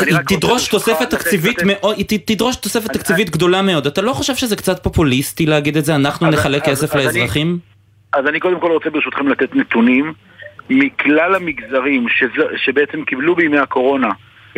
[0.01, 3.87] היא תדרוש תוספת תקציבית מאוד, היא תדרוש תוספת תקציבית גדולה מאוד.
[3.87, 7.59] אתה לא חושב שזה קצת פופוליסטי להגיד את זה, אנחנו נחלק כסף אז אני- לאזרחים?
[8.13, 10.13] אז אני קודם כל רוצה ברשותכם לתת נתונים
[10.71, 14.09] מכלל המגזרים שזה, שבעצם קיבלו בימי הקורונה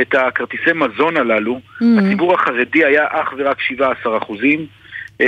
[0.00, 1.84] את הכרטיסי מזון הללו, Mhm.
[1.98, 4.66] הציבור החרדי היה אך ורק 17 אחוזים,
[5.12, 5.24] uh,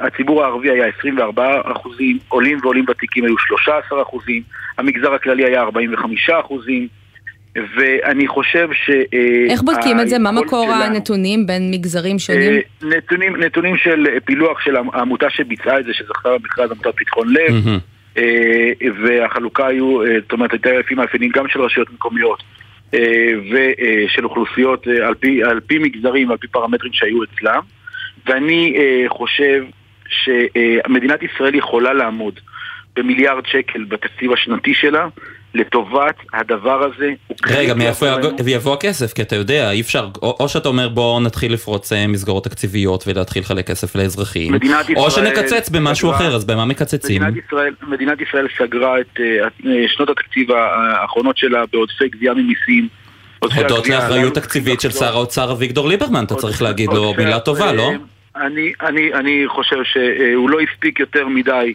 [0.00, 1.42] הציבור הערבי היה 24
[1.72, 4.42] אחוזים, עולים ועולים ותיקים היו 13 אחוזים,
[4.78, 6.88] המגזר הכללי היה 45 אחוזים,
[7.76, 8.90] ואני חושב ש...
[8.90, 10.18] אה, איך בודקים את זה?
[10.18, 12.50] מה מקור שלנו- הנתונים בין מגזרים שונים?
[12.52, 12.58] אה,
[12.98, 17.78] נתונים, נתונים של פילוח של העמותה שביצעה את זה, שזכתה במכרז עמותת פתחון לב, מהמם.
[18.16, 18.72] אה,
[19.02, 22.42] והחלוקה היו, אה, זאת אומרת, הייתה לפי מאפיינים גם של רשויות מקומיות
[22.94, 27.60] אה, ושל אוכלוסיות על פי, על פי מגזרים, על פי פרמטרים שהיו אצלם.
[28.26, 28.76] ואני
[29.08, 29.64] חושב
[30.08, 32.40] שמדינת ישראל יכולה לעמוד
[32.96, 35.08] במיליארד שקל בתקציב השנתי שלה
[35.54, 37.10] לטובת הדבר הזה.
[37.46, 38.06] רגע, מאיפה.
[38.46, 39.12] יבוא- הכסף?
[39.12, 43.04] כי אתה יודע, אי אפשר, או או שאתה אומר בואו נתחיל לפרוץ אה, מסגרות תקציביות
[43.06, 44.54] ולהתחיל לחלק כסף לאזרחים,
[44.96, 47.22] או שנקצץ במשהו סגרה- אחר, אז במה מקצצים?
[47.22, 49.48] מדינת ישראל, מדינת ישראל סגרה את אה,
[49.96, 52.88] שנות התקציב האחרונות שלה בעודפי גבייה ממיסים.
[53.40, 57.90] הודות לאחריות תקציבית של שר האוצר אביגדור ליברמן, אתה צריך להגיד לו מילה טובה, לא?
[58.36, 61.74] אני, אני, אני חושב שהוא לא הספיק יותר מדי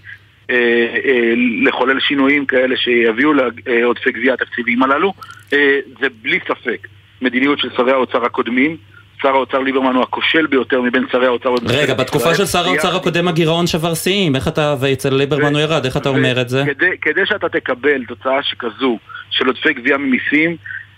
[1.64, 5.14] לחולל שינויים כאלה שיביאו לעודפי גבייה התקציביים הללו.
[5.54, 6.88] אה, זה בלי ספק
[7.22, 8.78] מדיניות של שרי האוצר הקודמים.
[9.22, 11.50] שר האוצר ליברמן הוא הכושל ביותר מבין שרי האוצר.
[11.70, 15.86] רגע, בתקופה של שר האוצר הקודם הגירעון שבר שיאים, איך אתה, ואצל ליברמן הוא ירד,
[15.86, 16.64] איך אתה אומר את זה?
[17.02, 20.56] כדי, שאתה תקבל תוצאה שכזו של עודפי גבייה ממיסים,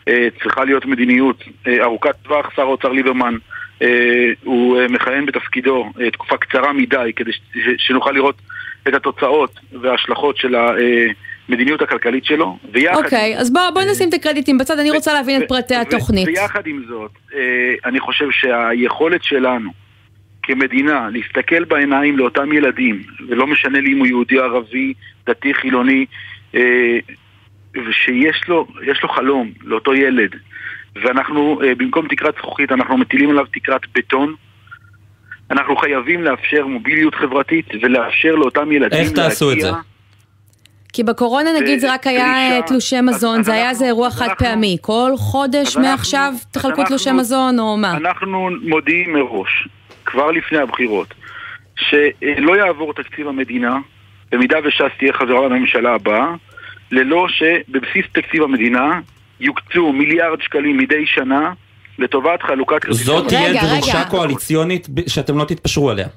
[0.08, 2.56] אה, צריכה להיות מדיניות אה, ארוכת טווח.
[2.56, 3.36] שר האוצר ליברמן
[3.82, 7.32] אה, הוא אה, מכהן בתפקידו אה, תקופה קצרה מדי כדי
[7.78, 8.36] שנוכל לראות
[8.88, 10.56] את התוצאות וההשלכות של
[11.50, 12.58] המדיניות הכלכלית שלו.
[12.74, 16.28] ויחד אוקיי, אז בוא בוא נשים את הקרדיטים בצד, אני רוצה להבין את פרטי התוכנית.
[16.28, 17.40] ויחד עם זאת, אה,
[17.86, 19.72] אני חושב שהיכולת שלנו
[20.44, 24.94] כמדינה להסתכל בעיניים לאותם ילדים, ולא משנה לי אם הוא יהודי ערבי,
[25.28, 26.06] דתי, חילוני,
[26.56, 27.00] אה,
[27.76, 28.68] ושיש לו,
[29.04, 30.36] לו חלום לאותו ילד,
[30.96, 34.36] ואנחנו אה, במקום תקרת זכוכית אנחנו מטילים עליו תקרת בטון.
[35.52, 39.70] אנחנו חייבים לאפשר מוביליות חברתית ולאפשר לאותם ילדים איך תעשו את זה?
[40.94, 44.78] כי בקורונה נגיד זה רק היה אה, תלושי מזון, זה היה איזה אירוע חד פעמי,
[44.82, 47.98] כל חודש מעכשיו תחלקו אנחנו- תלושי מזון או מה?
[47.98, 49.68] אנחנו מודיעים מראש,
[50.06, 51.14] כבר לפני הבחירות,
[51.76, 53.78] שלא יעבור תקציב המדינה,
[54.32, 56.28] במידה וש"ס תהיה חברה בממשלה הבאה,
[56.92, 59.00] ללא שבבסיס תקציב המדינה
[59.40, 61.54] יוקצו מיליארד שקלים מדי שנה
[62.02, 63.62] לטובת חלוקת כרטיסי זאת תהיה רגע.
[63.62, 66.08] דרישה קואליציונית שאתם לא תתפשרו עליה.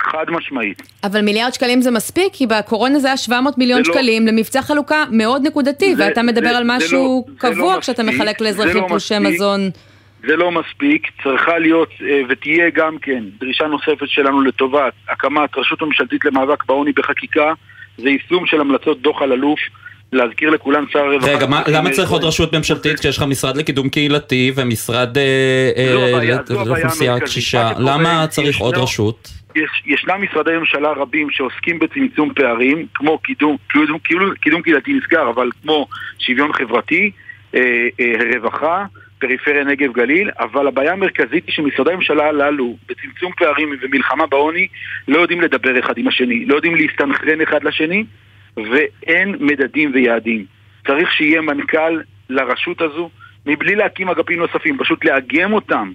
[0.00, 0.82] חד משמעית.
[1.04, 2.32] אבל מיליארד שקלים זה מספיק?
[2.32, 6.48] כי בקורונה זה היה 700 מיליון לא- שקלים למבצע חלוקה מאוד נקודתי, זה- ואתה מדבר
[6.50, 9.18] זה- על משהו לא- זה לא קבוע כשאתה מספיק, מחלק זה לאזרחים לא תלושי.
[9.18, 9.70] מזון.
[10.26, 15.82] זה לא מספיק, צריכה להיות אה, ותהיה גם כן דרישה נוספת שלנו לטובת הקמת רשות
[15.82, 17.52] ממשלתית למאבק בעוני בחקיקה
[17.98, 19.58] זה יישום של המלצות דוח אלאלוף.
[20.12, 21.30] להזכיר לכולם שר הרווחה...
[21.30, 25.18] רגע, למה צריך עוד רשות ממשלתית כשיש לך משרד לקידום קהילתי ומשרד
[26.50, 27.70] לאוכלוסייה קשישה?
[27.78, 29.28] למה צריך עוד רשות?
[29.54, 35.30] יש, ישנם משרדי ממשלה רבים שעוסקים בצמצום פערים, כמו קידום, קידום, קידום, קידום קהילתי נסגר,
[35.30, 35.86] אבל כמו
[36.18, 37.10] שוויון חברתי,
[37.54, 38.84] אה, אה, רווחה,
[39.18, 44.68] פריפריה נגב גליל, אבל הבעיה המרכזית היא שמשרדי הממשלה הללו, בצמצום פערים ומלחמה בעוני,
[45.08, 48.04] לא יודעים לדבר אחד עם השני, לא יודעים להסתנכרן אחד לשני,
[48.56, 50.44] ואין מדדים ויעדים.
[50.86, 53.10] צריך שיהיה מנכ"ל לרשות הזו,
[53.46, 55.92] מבלי להקים אגפים נוספים, פשוט לאגם אותם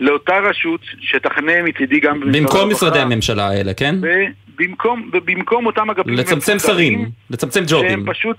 [0.00, 3.94] לאותה רשות שתכנה מצידי גם במקום משרדי הממשלה האלה, כן?
[4.58, 6.14] במקום, במקום אותם אגפים...
[6.14, 7.90] לצמצם שרים, לצמצם ג'ובים.
[7.90, 8.36] שהם פשוט,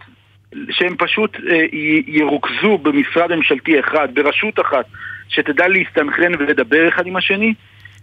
[0.71, 1.65] שהם פשוט אה,
[2.07, 4.85] ירוכזו במשרד ממשלתי אחד, ברשות אחת,
[5.29, 7.53] שתדע להסתנכרן ולדבר אחד עם השני,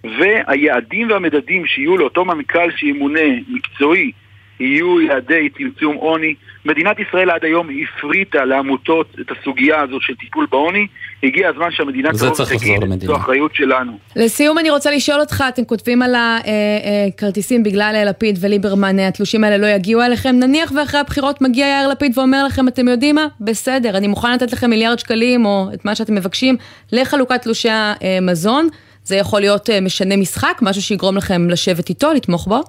[0.05, 4.12] והיעדים והמדדים שיהיו לאותו מנכ"ל שימונה מקצועי
[4.61, 6.35] יהיו יעדי צמצום עוני.
[6.64, 10.87] מדינת ישראל עד היום הפריטה לעמותות את הסוגיה הזאת של טיפול בעוני.
[11.23, 13.99] הגיע הזמן שהמדינה תבוא ותגיד, זו אחריות שלנו.
[14.17, 19.67] לסיום אני רוצה לשאול אותך, אתם כותבים על הכרטיסים בגלל לפיד וליברמן, התלושים האלה לא
[19.67, 20.37] יגיעו אליכם.
[20.38, 23.27] נניח ואחרי הבחירות מגיע יאיר לפיד ואומר לכם, אתם יודעים מה?
[23.40, 26.57] בסדר, אני מוכן לתת לכם מיליארד שקלים או את מה שאתם מבקשים
[26.93, 28.69] לחלוקת תלושי המזון.
[29.05, 32.61] זה יכול להיות משנה משחק, משהו שיגרום לכם לשבת איתו, לתמוך בו?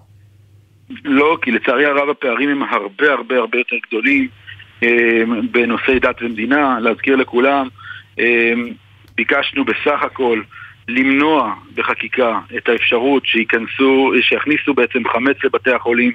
[1.06, 4.28] לא, כי לצערי הרב הפערים הם הרבה הרבה הרבה יותר גדולים
[4.84, 6.80] אה, בנושאי דת ומדינה.
[6.80, 7.68] להזכיר לכולם,
[8.20, 8.54] אה,
[9.16, 10.42] ביקשנו בסך הכל
[10.88, 16.12] למנוע בחקיקה את האפשרות שייכנסו, שיכניסו בעצם חמץ לבתי החולים,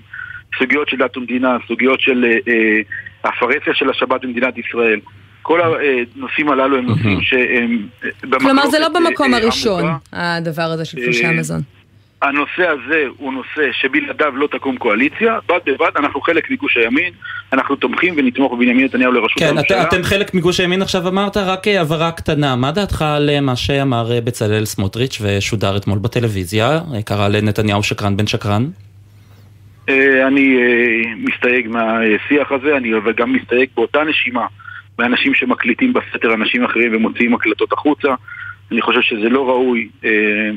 [0.59, 2.81] סוגיות של דת ומדינה, סוגיות של אה,
[3.25, 5.01] הפרהסיה של השבת במדינת ישראל.
[5.43, 7.87] כל הנושאים הללו הם נושאים שהם
[8.39, 11.61] כלומר זה לא במקום הראשון, הדבר הזה של תלושי המזון.
[12.23, 17.13] הנושא הזה הוא נושא שבלעדיו לא תקום קואליציה, בד בבד אנחנו חלק מגוש הימין,
[17.53, 19.83] אנחנו תומכים ונתמוך בבנימין נתניהו לראשות כן, הממשלה.
[19.83, 24.21] כן, אתם חלק מגוש הימין עכשיו אמרת, רק הבהרה קטנה, מה דעתך על מה שאמר
[24.25, 28.65] בצלאל סמוטריץ' ושודר אתמול בטלוויזיה, קרא לנתניהו שקרן בן שקרן?
[30.27, 30.57] אני
[31.17, 34.47] מסתייג מהשיח הזה, אני גם מסתייג באותה נשימה
[34.99, 38.09] מאנשים שמקליטים בסתר אנשים אחרים ומוציאים הקלטות החוצה.
[38.73, 39.89] אני חושב שזה לא ראוי.
[40.05, 40.11] אה,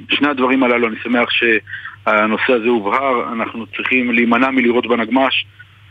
[0.09, 5.45] שני הדברים הללו, אני שמח שהנושא הזה הובהר, אנחנו צריכים להימנע מלראות בנגמ"ש.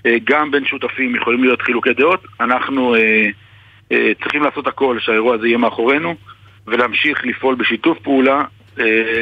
[0.06, 5.46] אה, גם בין שותפים יכולים להיות חילוקי דעות, אנחנו אה, צריכים לעשות הכל שהאירוע הזה
[5.46, 6.14] יהיה מאחורינו
[6.66, 8.42] ולהמשיך לפעול בשיתוף פעולה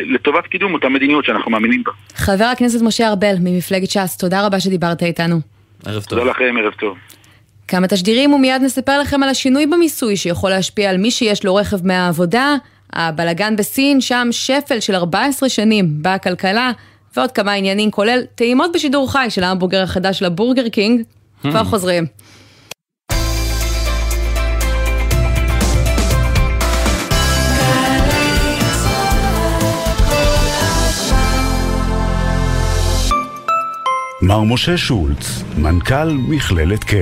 [0.04, 1.92] לטובת קידום אותה מדיניות שאנחנו מאמינים בה.
[2.14, 5.40] חבר הכנסת משה ארבל ממפלגת ש"ס, תודה רבה שדיברת איתנו.
[5.86, 6.18] ערב טוב.
[6.18, 6.98] תודה לכם, ערב טוב.
[7.68, 11.86] כמה תשדירים ומיד נספר לכם על השינוי במיסוי שיכול להשפיע על מי שיש לו רכב
[11.86, 12.56] מהעבודה.
[12.92, 16.72] הבלגן בסין, שם שפל של 14 שנים בכלכלה,
[17.16, 21.02] ועוד כמה עניינים, כולל טעימות בשידור חי של ההמבורגר החדש של הבורגר קינג.
[21.42, 22.06] כבר חוזרים.
[34.22, 36.92] מר משה שולץ, מנכ"ל מכללת K.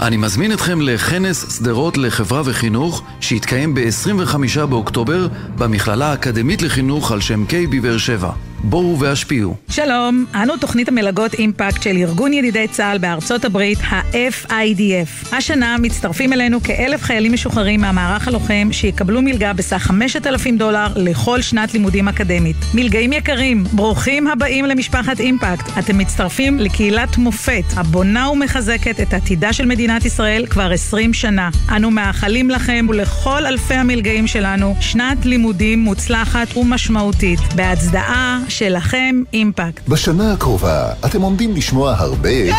[0.00, 7.44] אני מזמין אתכם לכנס שדרות לחברה וחינוך שיתקיים ב-25 באוקטובר במכללה האקדמית לחינוך על שם
[7.48, 8.30] K בבאר שבע.
[8.68, 9.54] בואו והשפיעו.
[9.70, 15.36] שלום, אנו תוכנית המלגות אימפקט של ארגון ידידי צה"ל בארצות הברית, ה-FIDF.
[15.36, 21.74] השנה מצטרפים אלינו כאלף חיילים משוחררים מהמערך הלוחם שיקבלו מלגה בסך 5,000 דולר לכל שנת
[21.74, 22.56] לימודים אקדמית.
[22.74, 25.78] מלגאים יקרים, ברוכים הבאים למשפחת אימפקט.
[25.78, 31.50] אתם מצטרפים לקהילת מופת הבונה ומחזקת את עתידה של מדינת ישראל כבר 20 שנה.
[31.76, 37.40] אנו מאחלים לכם ולכל אלפי המלגאים שלנו שנת לימודים מוצלחת ומשמעותית.
[37.54, 39.88] בהצדעה שלכם אימפקט.
[39.88, 42.30] בשנה הקרובה אתם עומדים לשמוע הרבה...
[42.30, 42.54] יש!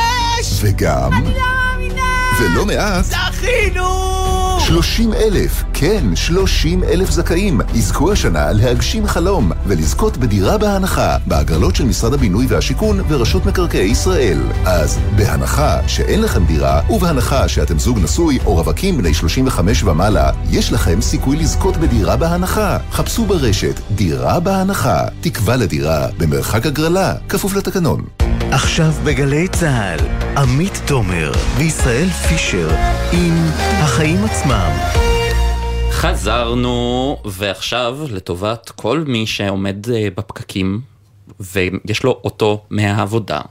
[0.61, 1.13] וגם...
[1.13, 2.03] אני לא מאמינה!
[2.41, 3.05] ולא מעט...
[3.05, 3.87] זכינו!
[4.59, 11.85] 30 אלף, כן, 30 אלף זכאים, יזכו השנה להגשים חלום ולזכות בדירה בהנחה בהגרלות של
[11.85, 14.37] משרד הבינוי והשיכון ורשות מקרקעי ישראל.
[14.65, 20.71] אז בהנחה שאין לכם דירה ובהנחה שאתם זוג נשוי או רווקים בני 35 ומעלה, יש
[20.71, 22.77] לכם סיכוי לזכות בדירה בהנחה.
[22.91, 28.05] חפשו ברשת דירה בהנחה, תקווה לדירה במרחק הגרלה, כפוף לתקנון.
[28.51, 29.99] עכשיו בגלי צה"ל,
[30.37, 32.69] עמית תומר וישראל פישר
[33.11, 33.33] עם
[33.81, 35.06] החיים עצמם.
[35.97, 40.81] חזרנו, ועכשיו לטובת כל מי שעומד אה, בפקקים
[41.39, 43.41] ויש לו אוטו מהעבודה.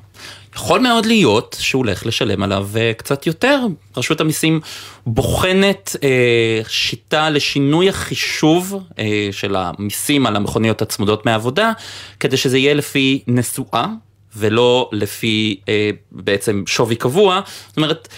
[0.54, 3.60] יכול מאוד להיות שהוא הולך לשלם עליו אה, קצת יותר.
[3.96, 4.60] רשות המיסים
[5.06, 11.72] בוחנת אה, שיטה לשינוי החישוב אה, של המיסים על המכוניות הצמודות מהעבודה,
[12.20, 13.88] כדי שזה יהיה לפי נסועה
[14.36, 17.40] ולא לפי אה, בעצם שווי קבוע.
[17.68, 18.08] זאת אומרת,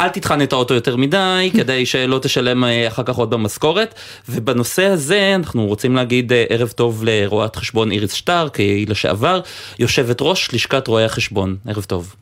[0.00, 3.94] אל תטחן את האוטו יותר מדי, כדי שלא תשלם אה, אחר כך עוד במשכורת.
[4.28, 9.40] ובנושא הזה אנחנו רוצים להגיד אה, ערב טוב לרואת חשבון איריס שטרק, היא לשעבר
[9.78, 11.56] יושבת ראש לשכת רואי החשבון.
[11.68, 12.14] ערב טוב.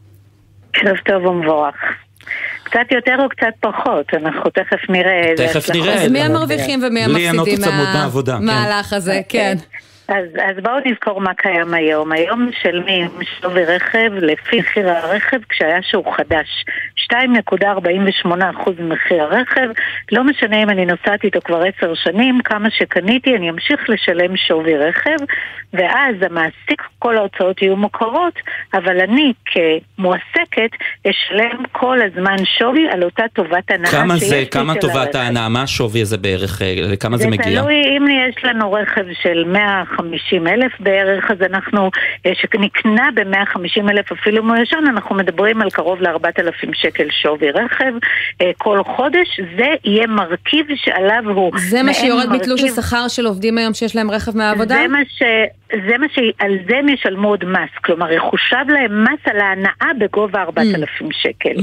[0.75, 1.75] ערב טוב ומבורך.
[2.65, 5.71] קצת יותר או קצת פחות, אנחנו תכף נראה תכף.
[5.71, 5.95] נראה.
[5.95, 8.45] אז מי המרוויחים ומי המפסידים מהעבודה, כן.
[8.45, 9.57] מהמהלך הזה, כן.
[10.09, 12.13] אז, אז בואו נזכור מה קיים היום.
[12.13, 16.65] היום משלמים שווי רכב לפי מחיר הרכב כשהיה שהוא חדש.
[17.13, 19.69] 2.48% ממחיר הרכב,
[20.13, 24.77] לא משנה אם אני נוסעת איתו כבר עשר שנים, כמה שקניתי, אני אמשיך לשלם שווי
[24.77, 25.17] רכב,
[25.73, 28.35] ואז המעסיק, כל ההוצאות יהיו מוכרות,
[28.75, 30.71] אבל אני כמועסקת
[31.11, 35.15] אשלם כל הזמן שווי על אותה טובת הנאה כמה שיש זה, לי כמה טובת.
[35.15, 37.61] ההנאה, מה השווי הזה בערך, אה, לכמה זה זה מגיע?
[37.61, 41.91] תלוי, אם יש לנו רכב של 150 אלף בערך, אז אנחנו,
[42.27, 47.51] אה, שנקנה ב-150 אלף אפילו אם הוא ישן, אנחנו מדברים על קרוב ל-4,000 שקל שווי
[47.51, 47.93] רכב
[48.43, 51.53] אה, כל חודש, זה יהיה מרכיב שעליו הוא...
[51.57, 54.75] זה מה שיורד מתלוש השכר של עובדים היום שיש להם רכב מהעבודה?
[54.75, 55.23] זה מה ש...
[55.89, 56.19] זה מה ש...
[56.39, 61.55] על זה הם ישלמו עוד מס, כלומר יחושב להם מס על ההנאה בגובה 4,000 שקל.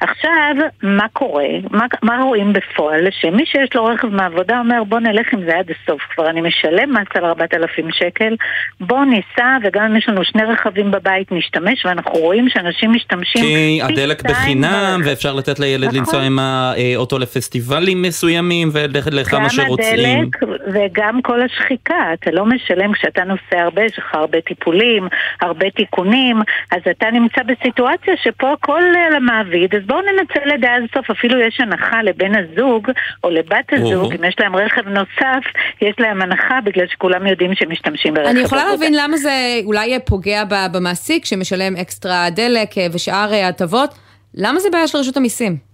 [0.00, 1.44] עכשיו, מה קורה?
[1.70, 3.06] מה, מה רואים בפועל?
[3.20, 6.92] שמי שיש לו רכב מהעבודה אומר בוא נלך עם זה עד הסוף, כבר אני משלם
[6.92, 8.36] מס על 4,000 שקל,
[8.80, 13.80] בוא ניסע וגם אם יש לנו שני רכבים בבית נשתמש ואנחנו רואים שאנשים משתמשים כי
[13.82, 15.00] הדלק בחינם.
[15.04, 15.98] ואפשר לתת לילד נכון.
[15.98, 20.20] לנסוע עם האוטו לפסטיבלים מסוימים, ולכמה גם שרוצים.
[20.20, 25.08] הדלק וגם כל השחיקה, אתה לא משלם כשאתה נוסע הרבה, יש לך הרבה טיפולים,
[25.40, 26.36] הרבה תיקונים,
[26.72, 31.10] אז אתה נמצא בסיטואציה שפה הכל על המעביד, אז בואו ננצל את זה עד הסוף,
[31.10, 32.90] אפילו יש הנחה לבן הזוג
[33.24, 35.44] או לבת הזוג, אם יש להם רכב נוסף,
[35.82, 38.28] יש להם הנחה בגלל שכולם יודעים שהם משתמשים ברכב.
[38.28, 38.64] אני יכולה.
[38.70, 43.94] להבין למה זה אולי פוגע ב- במעסיק שמשלם אקסטרה דלק אה, ושאר אה, הטבות.
[44.34, 45.65] למה זה בעיה של רשות המיסים?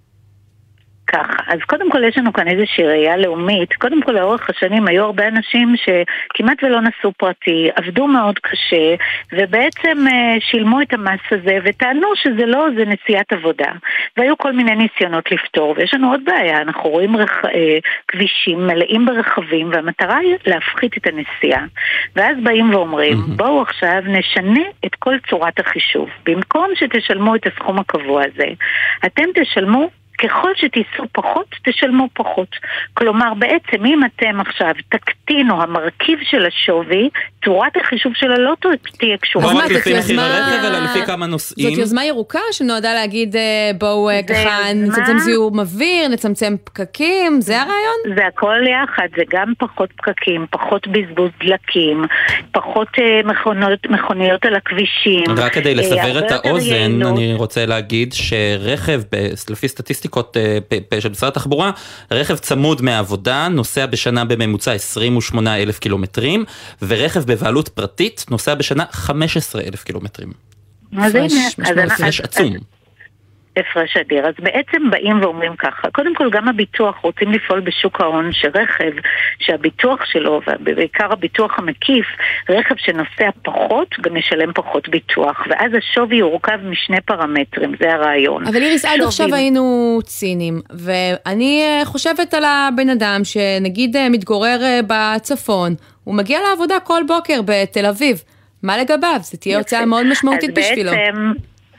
[1.13, 3.73] ככה, אז קודם כל יש לנו כאן איזושהי ראייה לאומית.
[3.73, 8.95] קודם כל לאורך השנים היו הרבה אנשים שכמעט ולא נסעו פרטי, עבדו מאוד קשה,
[9.33, 13.73] ובעצם אה, שילמו את המס הזה וטענו שזה לא, זה נסיעת עבודה.
[14.17, 17.45] והיו כל מיני ניסיונות לפתור, ויש לנו עוד בעיה, אנחנו רואים רכ...
[17.45, 21.65] אה, כבישים מלאים ברכבים, והמטרה היא להפחית את הנסיעה.
[22.17, 26.09] ואז באים ואומרים, בואו עכשיו נשנה את כל צורת החישוב.
[26.27, 28.47] במקום שתשלמו את הסכום הקבוע הזה,
[29.07, 32.49] אתם תשלמו ככל שתיסעו פחות, תשלמו פחות.
[32.95, 37.09] כלומר, בעצם אם אתם עכשיו תקטינו המרכיב של השווי,
[37.45, 38.67] צורת החישוב שלה לא ת-
[38.99, 39.47] תהיה קשורה.
[39.47, 40.23] לא מה, רק זאת יוזמה-.
[41.37, 47.41] זאת יוזמה ירוקה שנועדה להגיד אה, בואו אה, זה ככה נצמצם זיהום אוויר, נצמצם פקקים,
[47.41, 48.17] זה הרעיון?
[48.17, 52.05] זה הכל יחד, זה גם פחות פקקים, פחות בזבוז דלקים,
[52.53, 53.21] פחות אה,
[53.91, 55.25] מכוניות על הכבישים.
[55.37, 57.03] רק כדי לסבר את האוזן.
[57.03, 59.01] אני רוצה להגיד שרכב,
[59.51, 61.71] לפי סטטיסטיקות אה, פ- פ- של משרד התחבורה,
[62.11, 66.45] רכב צמוד מהעבודה נוסע בשנה בממוצע 28 אלף קילומטרים,
[66.83, 70.33] ורכב בבעלות פרטית נוסע בשנה 15 אלף קילומטרים.
[70.99, 71.55] אז הנה, הפרש.
[71.59, 72.53] אנחנו- הפרש אז- עצום.
[73.57, 74.27] הפרש אדיר.
[74.27, 78.93] אז בעצם באים ואומרים ככה, קודם כל גם הביטוח רוצים לפעול בשוק ההון שרכב
[79.39, 82.07] שהביטוח שלו, ובעיקר הביטוח המקיף,
[82.49, 88.47] רכב שנוסע פחות גם ישלם פחות ביטוח, ואז השווי יורכב משני פרמטרים, זה הרעיון.
[88.47, 94.59] אבל איריס, עד עכשיו היינו ציניים, ואני אה, חושבת על הבן אדם שנגיד אה, מתגורר
[94.63, 98.23] אה, בצפון, הוא מגיע לעבודה כל בוקר בתל אביב.
[98.63, 99.19] מה לגביו?
[99.23, 100.91] זה תהיה הוצאה מאוד משמעותית אז בשבילו.
[100.91, 101.33] בעצם,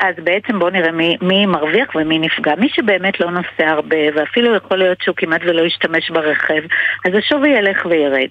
[0.04, 2.54] אז בעצם בואו נראה מי, מי מרוויח ומי נפגע.
[2.58, 6.62] מי שבאמת לא נוסע הרבה, ואפילו יכול להיות שהוא כמעט ולא ישתמש ברכב,
[7.06, 8.30] אז השווי ילך וירד.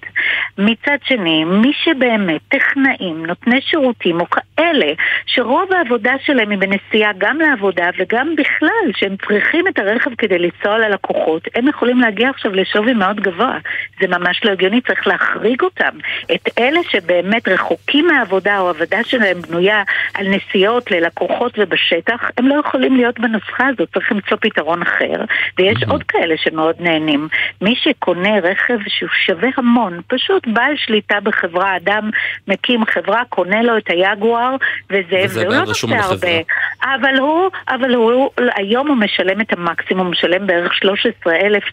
[0.57, 4.93] מצד שני, מי שבאמת טכנאים, נותני שירותים, או כאלה
[5.25, 10.77] שרוב העבודה שלהם היא בנסיעה גם לעבודה וגם בכלל, שהם צריכים את הרכב כדי לנסוע
[10.77, 13.57] ללקוחות, הם יכולים להגיע עכשיו לשווי מאוד גבוה.
[14.01, 15.97] זה ממש לא הגיוני, צריך להחריג אותם.
[16.35, 19.83] את אלה שבאמת רחוקים מהעבודה, או העבודה שלהם בנויה
[20.13, 25.23] על נסיעות ללקוחות ובשטח, הם לא יכולים להיות בנוסחה הזאת, צריך למצוא פתרון אחר.
[25.57, 27.27] ויש עוד כאלה שמאוד נהנים.
[27.61, 32.09] מי שקונה רכב שהוא שווה המון, פשוט בעל שליטה בחברה, אדם
[32.47, 34.55] מקים חברה, קונה לו את היגואר,
[34.89, 35.97] וזה, וזה והוא לא נוסע.
[35.99, 36.37] הרבה.
[36.83, 41.63] אבל הוא, אבל הוא, היום הוא משלם את המקסימום, הוא משלם בערך 13 אלף,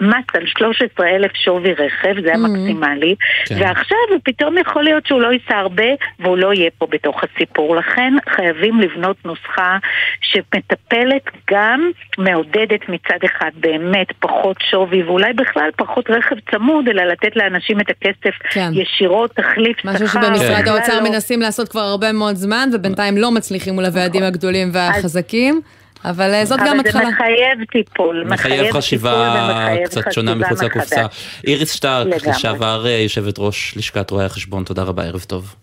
[0.00, 3.14] מס על 13 אלף שווי רכב, זה המקסימלי,
[3.46, 3.54] כן.
[3.60, 5.84] ועכשיו פתאום יכול להיות שהוא לא ייסע הרבה
[6.20, 7.76] והוא לא יהיה פה בתוך הסיפור.
[7.76, 9.78] לכן חייבים לבנות נוסחה
[10.20, 17.36] שמטפלת גם, מעודדת מצד אחד באמת פחות שווי ואולי בכלל פחות רכב צמוד, אלא לתת
[17.36, 18.70] לאנשים את הכסף כן.
[18.72, 19.90] ישירות, תחליף שכר.
[19.90, 20.70] משהו שבמשרד כן.
[20.70, 21.10] האוצר לא...
[21.10, 24.22] מנסים לעשות כבר הרבה מאוד זמן ובינתיים לא מצליחים מול הוועדים.
[24.22, 25.60] הגדולים והחזקים.
[26.04, 27.02] אבל אה, זאת גם התחלה.
[27.02, 28.24] אבל זה מחייב טיפול.
[28.26, 31.06] מחייב חשיבה קצת שונה מחוץ לקופסה.
[31.46, 35.54] איריס שטרק, לשעבר אה, יושבת ראש לשכת רואי החשבון, תודה רבה, ערב טוב.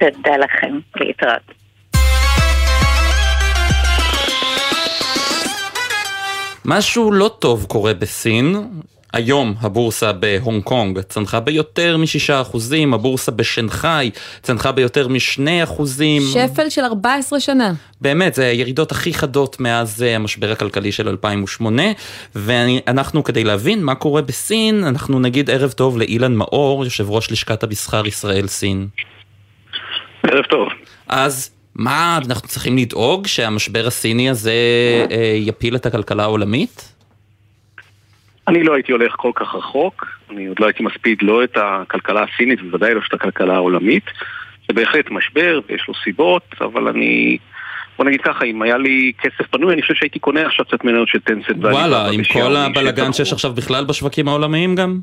[0.00, 1.52] תודה לכם, להתראות.
[6.70, 8.56] משהו לא טוב קורה בסין,
[9.12, 12.58] היום הבורסה בהונג קונג צנחה ביותר מ-6%,
[12.94, 14.10] הבורסה בשנגחאי
[14.42, 15.82] צנחה ביותר מ-2%.
[16.32, 17.72] שפל של 14 שנה.
[18.00, 21.82] באמת, זה הירידות הכי חדות מאז אה, המשבר הכלכלי של 2008,
[22.34, 27.62] ואנחנו כדי להבין מה קורה בסין, אנחנו נגיד ערב טוב לאילן מאור, יושב ראש לשכת
[27.62, 28.88] המסחר ישראל-סין.
[30.22, 30.68] ערב טוב.
[31.08, 34.52] אז מה, אנחנו צריכים לדאוג שהמשבר הסיני הזה
[35.10, 36.94] אה, יפיל את הכלכלה העולמית?
[38.48, 42.24] אני לא הייתי הולך כל כך רחוק, אני עוד לא הייתי מספיד לא את הכלכלה
[42.24, 44.04] הסינית ובוודאי לא את הכלכלה העולמית.
[44.68, 47.38] זה בהחלט משבר ויש לו סיבות, אבל אני...
[47.98, 51.08] בוא נגיד ככה, אם היה לי כסף פנוי, אני חושב שהייתי קונה עכשיו קצת מניות
[51.08, 51.50] של טנסט.
[51.60, 54.98] וואלה, עם כל הבלגן שיש עכשיו בכלל בשווקים העולמיים גם?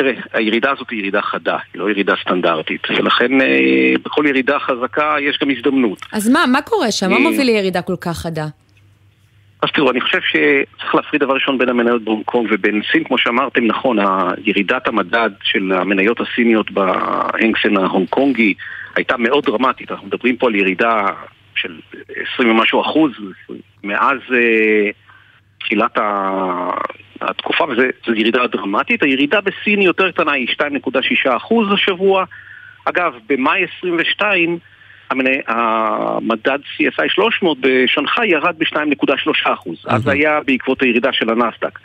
[0.00, 5.16] תראה, הירידה הזאת היא ירידה חדה, היא לא ירידה סטנדרטית, ולכן אה, בכל ירידה חזקה
[5.20, 5.98] יש גם הזדמנות.
[6.12, 7.10] אז מה, מה קורה שם?
[7.10, 8.46] מה מוביל לירידה כל כך חדה?
[9.62, 13.18] אז תראו, אני חושב שצריך להפריד דבר ראשון בין המניות בהונג קונג ובין סין, כמו
[13.18, 13.96] שאמרתם, נכון,
[14.44, 18.54] ירידת המדד של המניות הסיניות בהנגסן ההונג קונגי
[18.96, 21.06] הייתה מאוד דרמטית, אנחנו מדברים פה על ירידה
[21.54, 21.80] של
[22.34, 23.12] 20 ומשהו אחוז
[23.84, 25.09] מאז uh,
[25.60, 25.98] תחילת
[27.20, 29.02] התקופה, וזו ירידה דרמטית.
[29.02, 32.24] הירידה בסין היא יותר קטנה, היא 2.6 אחוז השבוע.
[32.84, 34.58] אגב, במאי 22
[35.48, 39.70] המדד CSI 300 בשנגחאי ירד ב-2.3%.
[39.86, 41.78] אז זה היה בעקבות הירידה של הנסדק.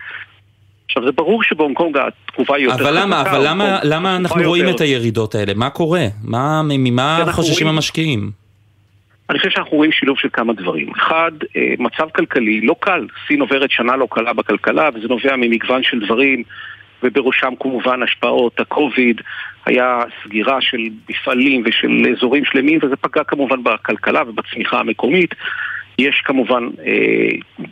[0.86, 2.84] עכשיו זה ברור שבהונג קונג התגובה היא יותר.
[2.84, 5.54] אבל למה, אבל למה, למה אנחנו רואים את הירידות האלה?
[5.56, 6.06] מה קורה?
[6.24, 8.45] מה, ממה חוששים המשקיעים?
[9.30, 10.92] אני חושב שאנחנו רואים שילוב של כמה דברים.
[10.92, 13.08] אחד, אה, מצב כלכלי לא קל.
[13.28, 16.44] סין עוברת שנה לא קלה בכלכלה, וזה נובע ממגוון של דברים.
[17.04, 19.22] ובראשם כמובן השפעות הקוביד,
[19.66, 20.78] היה סגירה של
[21.10, 25.36] מפעלים ושל אזורים שלמים, וזה פגע כמובן בכלכלה ובצמיחה המקומית.
[26.00, 27.66] יש כמובן אה,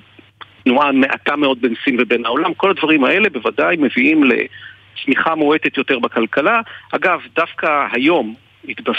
[0.63, 5.99] תנועה מעטה מאוד בין סין ובין העולם, כל הדברים האלה בוודאי מביאים לצמיחה מועטת יותר
[5.99, 6.61] בכלכלה.
[6.91, 8.35] אגב, דווקא היום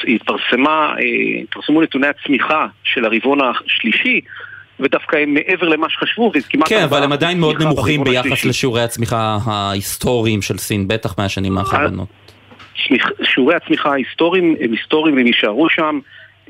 [0.08, 4.20] התפרסמה, אה, התפרסמו נתוני הצמיחה של הרבעון השלישי,
[4.80, 6.68] ודווקא הם מעבר למה שחשבו, וזה כמעט...
[6.68, 12.08] כן, אבל הם עדיין מאוד נמוכים ביחס לשיעורי הצמיחה ההיסטוריים של סין, בטח מהשנים האחרונות.
[13.22, 15.98] שיעורי הצמיחה ההיסטוריים הם היסטוריים והם יישארו שם.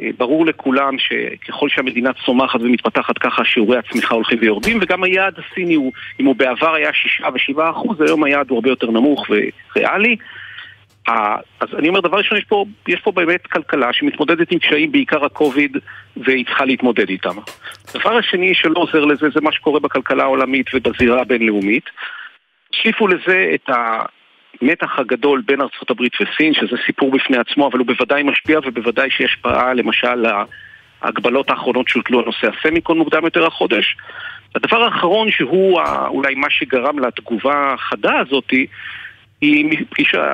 [0.00, 5.74] אה, ברור לכולם שככל שהמדינה צומחת ומתפתחת ככה שיעורי הצמיחה הולכים ויורדים וגם היעד הסיני
[5.74, 9.26] הוא, אם הוא בעבר היה 6 ו-7 אחוז, היום היעד הוא הרבה יותר נמוך
[9.76, 10.16] וריאלי.
[11.07, 15.24] אז אני אומר, דבר ראשון, יש פה, יש פה באמת כלכלה שמתמודדת עם קשיים, בעיקר
[15.24, 15.76] הקוביד,
[16.16, 17.36] והיא צריכה להתמודד איתם.
[17.94, 21.84] הדבר השני שלא עוזר לזה, זה מה שקורה בכלכלה העולמית ובזירה הבינלאומית.
[22.72, 23.70] תוסיפו לזה את
[24.62, 29.11] המתח הגדול בין ארצות הברית וסין, שזה סיפור בפני עצמו, אבל הוא בוודאי משפיע ובוודאי
[29.11, 30.24] שיש השפעה, למשל,
[31.02, 33.96] ההגבלות האחרונות שהוטלו על נושא הסמיקון מוקדם יותר החודש.
[34.55, 38.66] הדבר האחרון שהוא אולי מה שגרם לתגובה החדה הזאתי
[39.45, 39.78] היא,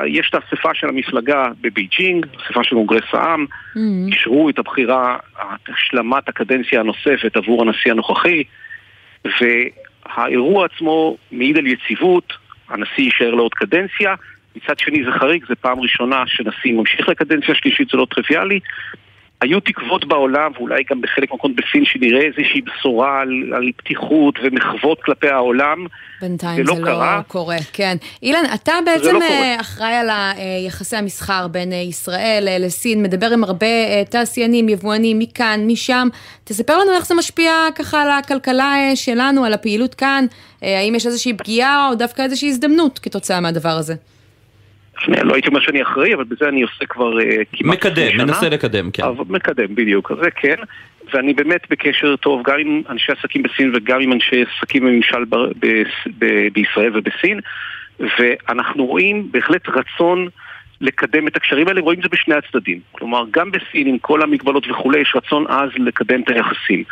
[0.07, 4.13] יש את האספה של המפלגה בבייג'ינג, אספה של קונגרס העם, mm-hmm.
[4.13, 5.17] אישרו את הבחירה,
[5.69, 8.43] השלמת הקדנציה הנוספת עבור הנשיא הנוכחי,
[9.25, 12.33] והאירוע עצמו מעיד על יציבות,
[12.69, 14.15] הנשיא יישאר לעוד קדנציה,
[14.57, 18.61] מצד שני זה חריג, זו פעם ראשונה שנשיא ממשיך לקדנציה שלישית, זה לא טריוויאלי,
[19.41, 25.03] היו תקוות בעולם, ואולי גם בחלק מהמקומות בסין, שנראה איזושהי בשורה על, על פתיחות ומחוות
[25.03, 25.87] כלפי העולם.
[26.21, 27.17] בינתיים זה, לא, זה לא קרה.
[27.17, 27.97] לא קורה, כן.
[28.23, 30.09] אילן, אתה בעצם לא אה, אחראי על
[30.67, 33.67] יחסי המסחר בין אה, ישראל אה, לסין, מדבר עם הרבה
[34.11, 36.09] תעשיינים, יבואנים, מכאן, משם.
[36.45, 40.27] תספר לנו איך זה משפיע ככה על הכלכלה שלנו, על הפעילות כאן.
[40.63, 43.95] האם יש איזושהי פגיעה או דווקא איזושהי הזדמנות כתוצאה מהדבר הזה?
[45.09, 47.23] לא הייתי אומר שאני אחראי, אבל בזה אני עושה כבר uh,
[47.53, 49.03] כמעט מקדם, מנסה לקדם, כן.
[49.03, 50.57] אבל מקדם, בדיוק, אז זה כן.
[51.15, 55.37] ואני באמת בקשר טוב גם עם אנשי עסקים בסין וגם עם אנשי עסקים בממשל ב-
[55.37, 55.83] ב-
[56.19, 57.41] ב- בישראל ובסין,
[58.01, 60.29] ואנחנו רואים בהחלט רצון
[60.81, 62.81] לקדם את הקשרים האלה, רואים את זה בשני הצדדים.
[62.93, 66.85] כלומר, גם בסין, עם כל המגבלות וכולי, יש רצון עז לקדם את היחסים.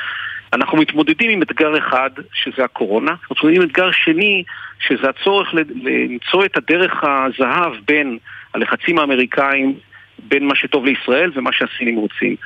[0.53, 4.45] אנחנו מתמודדים עם אתגר אחד, שזה הקורונה, אנחנו מתמודדים עם אתגר שני,
[4.81, 8.19] שזה הצורך למצוא את הדרך הזהב בין
[8.55, 9.75] הלחצים האמריקאים,
[10.19, 12.37] בין מה שטוב לישראל ומה שהסינים רוצים.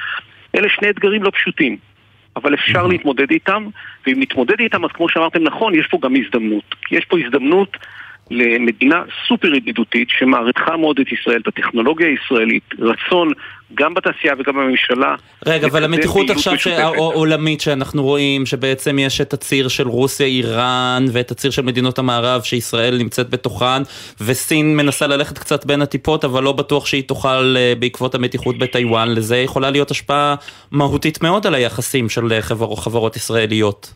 [0.57, 1.77] אלה שני אתגרים לא פשוטים,
[2.37, 3.67] אבל אפשר להתמודד איתם,
[4.07, 6.75] ואם נתמודד איתם, אז כמו שאמרתם נכון, יש פה גם הזדמנות.
[6.91, 7.77] יש פה הזדמנות
[8.31, 13.33] למדינה סופר ידידותית שמעריכה מאוד את ישראל, את הטכנולוגיה הישראלית, רצון
[13.75, 15.15] גם בתעשייה וגם בממשלה.
[15.47, 21.31] רגע, אבל המתיחות עכשיו העולמית שאנחנו רואים, שבעצם יש את הציר של רוסיה, איראן, ואת
[21.31, 23.83] הציר של מדינות המערב שישראל נמצאת בתוכן,
[24.21, 29.09] וסין מנסה ללכת קצת בין הטיפות, אבל לא בטוח שהיא תוכל אה, בעקבות המתיחות בטיוואן,
[29.15, 30.35] לזה יכולה להיות השפעה
[30.71, 33.95] מהותית מאוד על היחסים של אה, חבר, חברות ישראליות.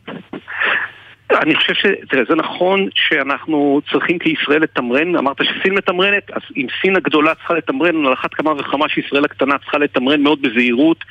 [1.31, 1.87] אני חושב ש...
[2.09, 7.55] תראה, זה נכון שאנחנו צריכים כישראל לתמרן, אמרת שסין מתמרנת, אז אם סין הגדולה צריכה
[7.55, 11.05] לתמרן, על אחת כמה וכמה שישראל הקטנה צריכה לתמרן מאוד בזהירות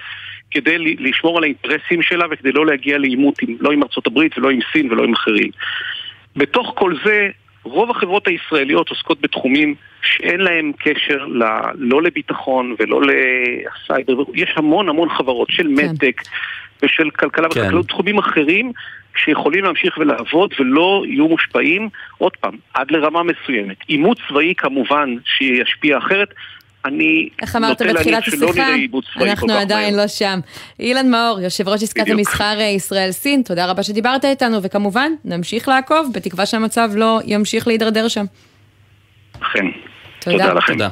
[0.51, 4.59] כדי לשמור על האינטרסים שלה וכדי לא להגיע לעימות, לא עם ארצות הברית ולא עם
[4.73, 5.49] סין ולא עם אחרים.
[6.35, 7.29] בתוך כל זה,
[7.63, 11.43] רוב החברות הישראליות עוסקות בתחומים שאין להם קשר ל,
[11.75, 15.69] לא לביטחון ולא לסייבר, יש המון המון חברות של כן.
[15.69, 16.21] מדטק
[16.83, 17.61] ושל כלכלה כן.
[17.61, 18.71] וחקלאות, תחומים אחרים
[19.15, 23.77] שיכולים להמשיך ולעבוד ולא יהיו מושפעים, עוד פעם, עד לרמה מסוימת.
[23.87, 26.29] עימות צבאי כמובן שישפיע אחרת,
[26.85, 28.67] אני איך אמרת בתחילת השיחה?
[29.21, 30.39] אנחנו עדיין לא שם.
[30.79, 36.11] אילן מאור, יושב ראש עסקת המסחר אה, ישראל-סין, תודה רבה שדיברת איתנו, וכמובן, נמשיך לעקוב,
[36.13, 38.25] בתקווה שהמצב לא ימשיך להידרדר שם.
[39.39, 39.65] אכן.
[40.19, 40.37] תודה.
[40.37, 40.73] תודה לכם.
[40.73, 40.89] תודה.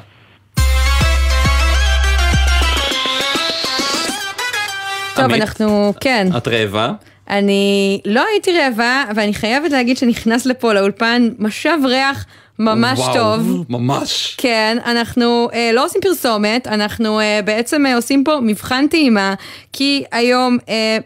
[5.16, 6.28] טוב, אנחנו, כן.
[6.38, 6.92] את רעבה?
[7.30, 12.26] אני לא הייתי רעבה, אבל אני חייבת להגיד שנכנס לפה לאולפן משב ריח
[12.60, 13.66] ממש וואו, טוב.
[13.70, 14.36] ממש.
[14.38, 19.34] כן, אנחנו אה, לא עושים פרסומת, אנחנו אה, בעצם אה, עושים פה מבחן טעימה,
[19.74, 20.98] כי היום אה,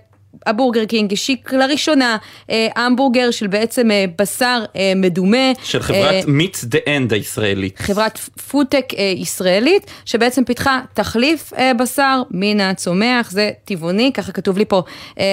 [0.48, 2.18] הבורגר קינג השיק לראשונה
[2.50, 5.52] אה, המבורגר של בעצם אה, בשר אה, מדומה.
[5.64, 7.80] של חברת Meat The End הישראלית.
[7.80, 8.86] חברת פודטק
[9.16, 14.82] ישראלית, שבעצם פיתחה תחליף בשר מן הצומח, זה טבעוני, ככה כתוב לי פה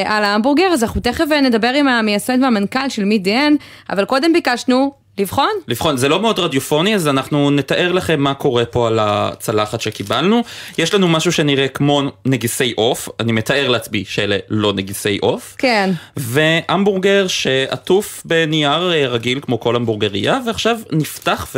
[0.04, 3.58] על ההמבורגר, אז אנחנו תכף נדבר עם המייסד והמנכ"ל של Meat The End,
[3.90, 5.50] אבל קודם ביקשנו לבחון?
[5.68, 10.42] לבחון, זה לא מאוד רדיופוני, אז אנחנו נתאר לכם מה קורה פה על הצלחת שקיבלנו.
[10.78, 15.54] יש לנו משהו שנראה כמו נגיסי עוף, אני מתאר לעצמי שאלה לא נגיסי עוף.
[15.58, 15.90] כן.
[16.16, 21.56] והמבורגר שעטוף בנייר אה, רגיל כמו כל המבורגריה, ועכשיו נפתח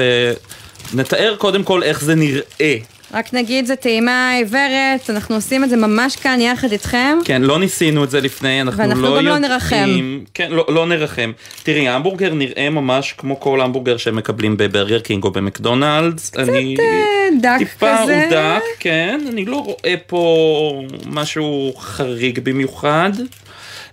[0.95, 2.77] ונתאר קודם כל איך זה נראה
[3.17, 7.19] רק נגיד, זה טעימה עיוורת, אנחנו עושים את זה ממש כאן יחד איתכם.
[7.25, 9.05] כן, לא ניסינו את זה לפני, אנחנו לא יודעים.
[9.13, 10.21] ואנחנו גם לא נרחם.
[10.35, 11.33] כן, לא, לא נרחם.
[11.63, 16.31] תראי, ההמבורגר נראה ממש כמו כל המבורגר שהם מקבלים בברגר קינג או במקדונלדס.
[16.31, 16.77] קצת אני...
[16.81, 18.23] אה, דק טיפה כזה.
[18.29, 23.11] טיפה הוא דק, כן, אני לא רואה פה משהו חריג במיוחד.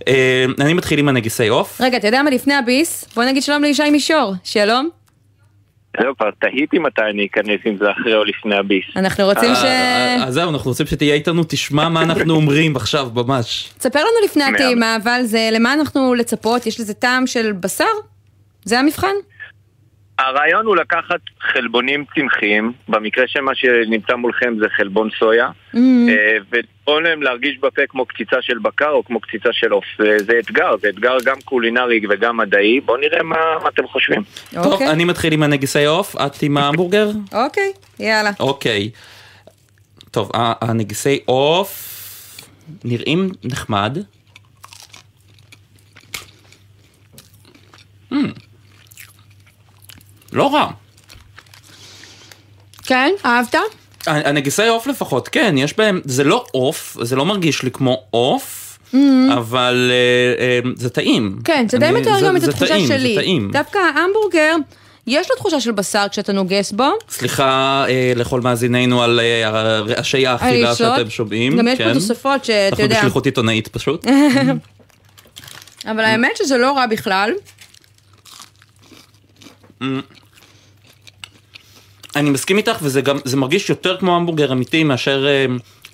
[0.07, 1.81] אה, אני מתחיל עם הנגיסי עוף.
[1.81, 3.05] רגע, אתה יודע מה לפני הביס?
[3.15, 4.33] בוא נגיד שלום לישי מישור.
[4.43, 5.02] שלום.
[6.01, 8.85] זהו, כבר תהיתי מתי אני אכנס אם זה אחרי או לפני הביס.
[8.95, 9.63] אנחנו רוצים ש...
[9.63, 13.73] אה, אה, אז זהו, אנחנו רוצים שתהיה איתנו, תשמע מה אנחנו אומרים עכשיו, ממש.
[13.77, 16.67] תספר לנו לפני הטעימה, אבל זה למה אנחנו לצפות?
[16.67, 17.83] יש לזה טעם של בשר?
[18.65, 19.15] זה המבחן?
[20.19, 25.77] הרעיון הוא לקחת חלבונים צמחיים, במקרה שמה שנמצא מולכם זה חלבון סויה, mm-hmm.
[26.09, 29.85] אה, ולגרום להם להרגיש בפה כמו קציצה של בקר או כמו קציצה של עוף.
[29.97, 34.21] זה אתגר, זה אתגר גם קולינרי וגם מדעי, בואו נראה מה, מה אתם חושבים.
[34.21, 34.53] Okay.
[34.63, 34.89] טוב, אוקיי.
[34.89, 37.09] אני מתחיל עם הנגיסי עוף, את עם ההמבורגר?
[37.45, 38.31] אוקיי, יאללה.
[38.39, 38.89] אוקיי.
[40.11, 41.93] טוב, הנגיסי עוף
[42.83, 43.97] נראים נחמד.
[48.13, 48.15] Mm.
[50.33, 50.67] לא רע.
[52.83, 53.55] כן, אהבת?
[54.07, 58.77] הנגיסי עוף לפחות, כן, יש בהם, זה לא עוף, זה לא מרגיש לי כמו עוף,
[58.93, 58.97] mm-hmm.
[59.33, 59.91] אבל
[60.63, 61.39] uh, uh, זה טעים.
[61.43, 63.15] כן, זה די מתאר גם את התחושה טעים, שלי.
[63.15, 63.51] זה טעים.
[63.51, 64.55] דווקא ההמבורגר...
[65.07, 66.89] יש לו תחושה של בשר כשאתה נוגס בו.
[67.09, 71.57] סליחה אה, לכל מאזיננו על אה, רעשי האכילה שאתם שומעים.
[71.57, 71.87] גם יש כן.
[71.87, 72.85] פה תוספות שאתה יודע.
[72.85, 74.05] אנחנו בשליחות עיתונאית פשוט.
[75.91, 77.31] אבל האמת שזה לא רע בכלל.
[82.15, 85.45] אני מסכים איתך, וזה גם, זה מרגיש יותר כמו המבורגר אמיתי מאשר אה,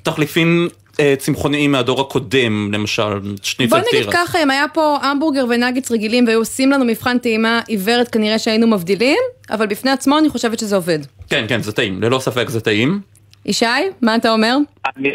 [0.04, 0.68] תחליפים
[1.00, 3.82] אה, צמחוניים מהדור הקודם, למשל, שניצל טירה.
[3.82, 8.10] בוא נגיד ככה, אם היה פה המבורגר ונאגיץ רגילים והיו עושים לנו מבחן טעימה עיוורת,
[8.10, 9.18] כנראה שהיינו מבדילים,
[9.52, 11.00] אבל בפני עצמו אני חושבת שזה עובד.
[11.30, 13.02] כן, כן, זה טעים, ללא ספק זה טעים.
[13.46, 13.66] ישי,
[14.02, 14.58] מה אתה אומר?
[14.98, 15.10] אני...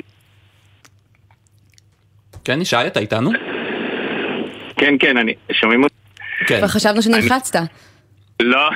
[2.45, 3.31] כן, ישי, אתה איתנו?
[4.77, 5.33] כן, כן, אני...
[5.53, 5.95] שומעים אותי?
[6.47, 6.61] כן.
[6.65, 7.57] וחשבנו שנלחצת.
[8.41, 8.70] לא,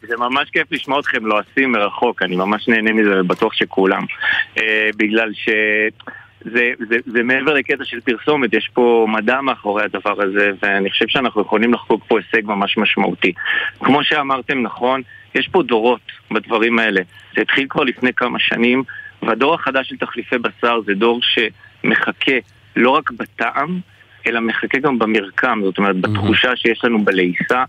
[0.00, 4.02] שזה ממש כיף לשמוע אתכם לועסים מרחוק, אני ממש נהנה מזה ובטוח שכולם.
[4.58, 5.48] אה, בגלל ש...
[6.52, 11.08] זה, זה, זה מעבר לקטע של פרסומת, יש פה מדע מאחורי הדבר הזה, ואני חושב
[11.08, 13.32] שאנחנו יכולים לחגוג פה הישג ממש משמעותי.
[13.78, 15.02] כמו שאמרתם נכון,
[15.34, 16.00] יש פה דורות
[16.30, 17.00] בדברים האלה.
[17.36, 18.82] זה התחיל כבר לפני כמה שנים,
[19.22, 22.36] והדור החדש של תחליפי בשר זה דור שמחכה
[22.76, 23.80] לא רק בטעם,
[24.26, 27.64] אלא מחכה גם במרקם, זאת אומרת, בתחושה שיש לנו בלעיסה.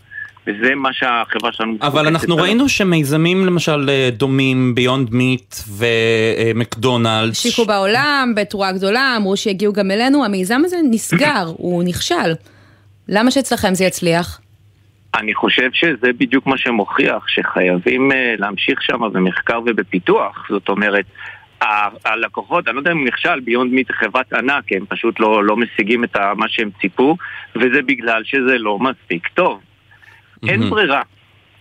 [0.46, 1.76] וזה מה שהחברה שלנו...
[1.80, 2.36] אבל אנחנו.
[2.36, 7.46] ראינו שמיזמים למשל אה, דומים, ביונד מיט ומקדונלדס.
[7.46, 12.32] השיקו בעולם, בתרועה גדולה, אמרו שיגיעו גם אלינו, המיזם הזה נסגר, הוא נכשל.
[13.08, 14.40] למה שאצלכם זה יצליח?
[15.14, 20.46] אני חושב שזה בדיוק מה שמוכיח, שחייבים אה, להמשיך שם במחקר ובפיתוח.
[20.50, 21.04] זאת אומרת,
[22.04, 25.56] הלקוחות, אני לא יודע אם הוא נכשל, ביונד מיט חברת ענק, הם פשוט לא, לא
[25.56, 27.16] משיגים את מה שהם ציפו,
[27.56, 29.60] וזה בגלל שזה לא מספיק טוב.
[30.48, 31.02] אין ברירה.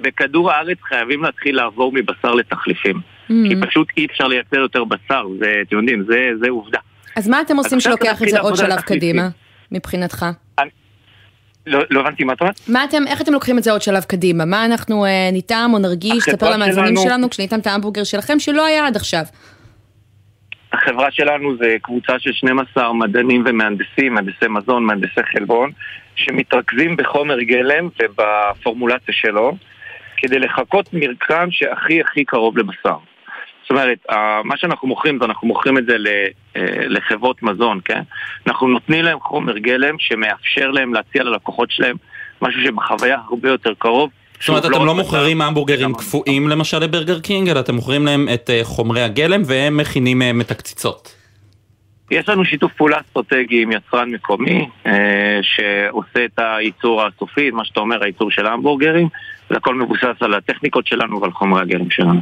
[0.02, 3.00] בכדור הארץ חייבים להתחיל לעבור מבשר לתחליפים.
[3.28, 6.80] כי פשוט אי אפשר לייצר יותר בשר, זה, אתם יודעים, זה, זה עובדה.
[7.16, 8.80] אז מה אתם עושים שלוקח את זה עוד שלב.
[8.82, 9.28] קדימה,
[9.72, 10.26] מבחינתך?
[11.68, 12.60] לא, לא הבנתי מה את אומרת?
[12.68, 14.46] מה אתם, איך אתם לוקחים את זה עוד שלב קדימה?
[14.46, 18.66] מה אנחנו אה, נטעם או נרגיש, תספר למאזינים שלנו- שלנו כשנטעם את ההמבורגר שלכם שלא
[18.66, 19.24] היה עד עכשיו.
[20.74, 25.72] החברה שלנו זה קבוצה של 12 מדענים ומהנדסים, מהנדסי מזון, מהנדסי חלבון,
[26.16, 29.58] שמתרכזים בחומר גלם ובפורמולציה שלו,
[30.18, 32.98] כדי לחכות מרקם שהכי הכי קרוב לבשר.
[33.66, 33.98] זאת אומרת,
[34.44, 35.96] מה שאנחנו מוכרים זה אנחנו מוכרים את זה
[36.56, 38.02] אה, לחברות מזון, כן?
[38.48, 41.96] אנחנו נותנים להם חומר גלם שמאפשר להם להציע ללקוחות שלהם
[42.42, 44.10] משהו שבחוויה הרבה יותר קרוב.
[44.40, 48.28] זאת אומרת, אתם לא רק מוכרים המבורגרים קפואים למשל לברגר קינג, אלא אתם מוכרים להם
[48.34, 51.16] את אה, חומרי הגלם והם מכינים מהם את הקציצות.
[52.12, 57.80] יש לנו שיתוף פעולה אסטרטגי עם יצרן מקומי אה, שעושה את הייצור הסופי, מה שאתה
[57.80, 59.08] אומר, הייצור של ההמבורגרים,
[59.50, 62.20] זה הכל מבוסס על הטכניקות שלנו ועל חומרי הגלם שלנו.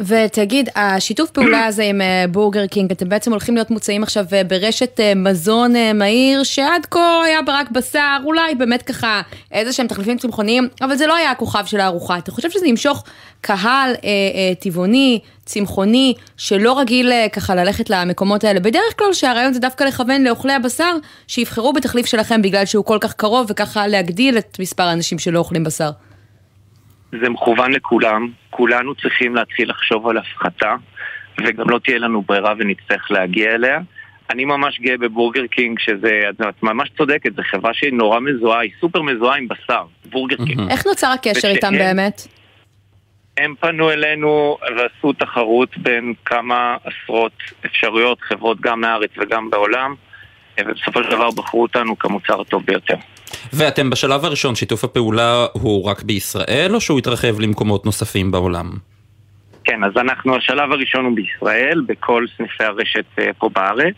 [0.00, 4.44] ותגיד, השיתוף פעולה הזה עם אה, בורגר קינג, אתם בעצם הולכים להיות מוצאים עכשיו אה,
[4.44, 9.20] ברשת אה, מזון מהיר, שעד כה היה בה רק בשר, אולי באמת ככה
[9.52, 12.18] איזה שהם תחליפים צמחוניים, אבל זה לא היה הכוכב של הארוחה.
[12.18, 13.04] אתה חושב שזה ימשוך
[13.40, 18.60] קהל אה, אה, טבעוני, צמחוני, שלא רגיל אה, ככה ללכת למקומות האלה?
[18.60, 20.96] בדרך כלל שהרעיון זה דווקא לכוון לאוכלי הבשר,
[21.26, 25.64] שיבחרו בתחליף שלכם בגלל שהוא כל כך קרוב, וככה להגדיל את מספר האנשים שלא אוכלים
[25.64, 25.90] בשר.
[27.12, 30.74] זה מכוון לכולם, כולנו צריכים להתחיל לחשוב על הפחתה,
[31.40, 33.78] וגם לא תהיה לנו ברירה ונצטרך להגיע אליה.
[34.30, 38.70] אני ממש גאה בבורגר קינג, שזה, את ממש צודקת, זו חברה שהיא נורא מזוהה, היא
[38.80, 40.70] סופר מזוהה עם בשר, בורגר קינג.
[40.70, 42.22] איך נוצר הקשר איתם באמת?
[43.38, 47.32] הם פנו אלינו ועשו תחרות בין כמה עשרות
[47.66, 49.94] אפשרויות, חברות גם מהארץ וגם בעולם,
[50.66, 52.94] ובסופו של דבר בחרו אותנו כמוצר הטוב ביותר.
[53.52, 58.70] ואתם בשלב הראשון, שיתוף הפעולה הוא רק בישראל, או שהוא התרחב למקומות נוספים בעולם?
[59.64, 63.94] כן, אז אנחנו, השלב הראשון הוא בישראל, בכל סניפי הרשת אה, פה בארץ.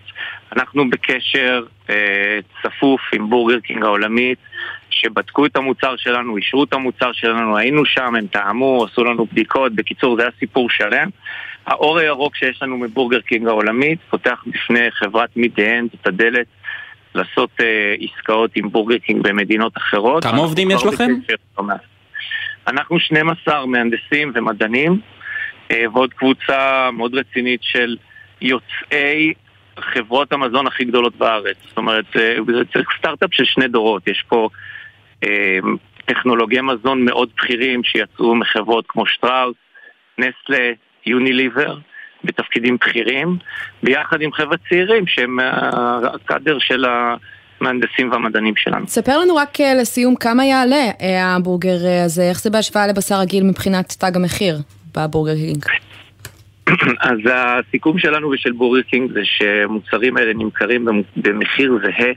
[0.56, 4.38] אנחנו בקשר אה, צפוף עם בורגר קינג העולמית,
[4.90, 9.74] שבדקו את המוצר שלנו, אישרו את המוצר שלנו, היינו שם, הם טעמו, עשו לנו בדיקות,
[9.74, 11.08] בקיצור זה היה סיפור שלם.
[11.66, 16.46] האור הירוק שיש לנו מבורגר קינג העולמית פותח בפני חברת Meat The End את הדלת
[17.14, 20.24] לעשות אה, עסקאות עם בורגר קינג במדינות אחרות.
[20.24, 21.12] כמה עובדים יש לכם?
[22.66, 25.00] אנחנו 12 מהנדסים ומדענים,
[25.70, 27.96] אה, ועוד קבוצה מאוד רצינית של
[28.40, 29.32] יוצאי
[29.80, 31.56] חברות המזון הכי גדולות בארץ.
[31.68, 34.08] זאת אומרת, אה, זה צריך סטארט-אפ של שני דורות.
[34.08, 34.48] יש פה
[35.24, 35.58] אה,
[36.04, 39.56] טכנולוגי מזון מאוד בכירים שיצאו מחברות כמו שטראוס,
[40.18, 40.72] נסטלה,
[41.06, 41.78] יוניליבר,
[42.24, 43.36] בתפקידים בכירים,
[43.82, 45.38] ביחד עם חבר'ה צעירים שהם
[46.14, 46.84] הקאדר של
[47.60, 48.88] המהנדסים והמדענים שלנו.
[48.88, 53.14] ספר לנו רק אה, לסיום כמה יעלה אה, ההמבורגר אה, הזה, איך זה בהשוואה לבשר
[53.20, 54.56] רגיל מבחינת תג המחיר
[54.96, 55.64] בבורגר קינג.
[57.10, 62.12] אז הסיכום שלנו ושל בורגר קינג זה שמוצרים האלה נמכרים במ- במחיר זהה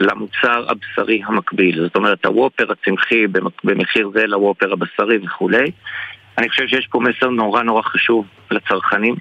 [0.00, 1.80] למוצר הבשרי המקביל.
[1.82, 3.26] זאת אומרת, הוופר הצמחי
[3.64, 5.70] במחיר זהה לוופר הבשרי וכולי.
[6.38, 9.14] אני חושב שיש פה מסר נורא נורא חשוב לצרכנים,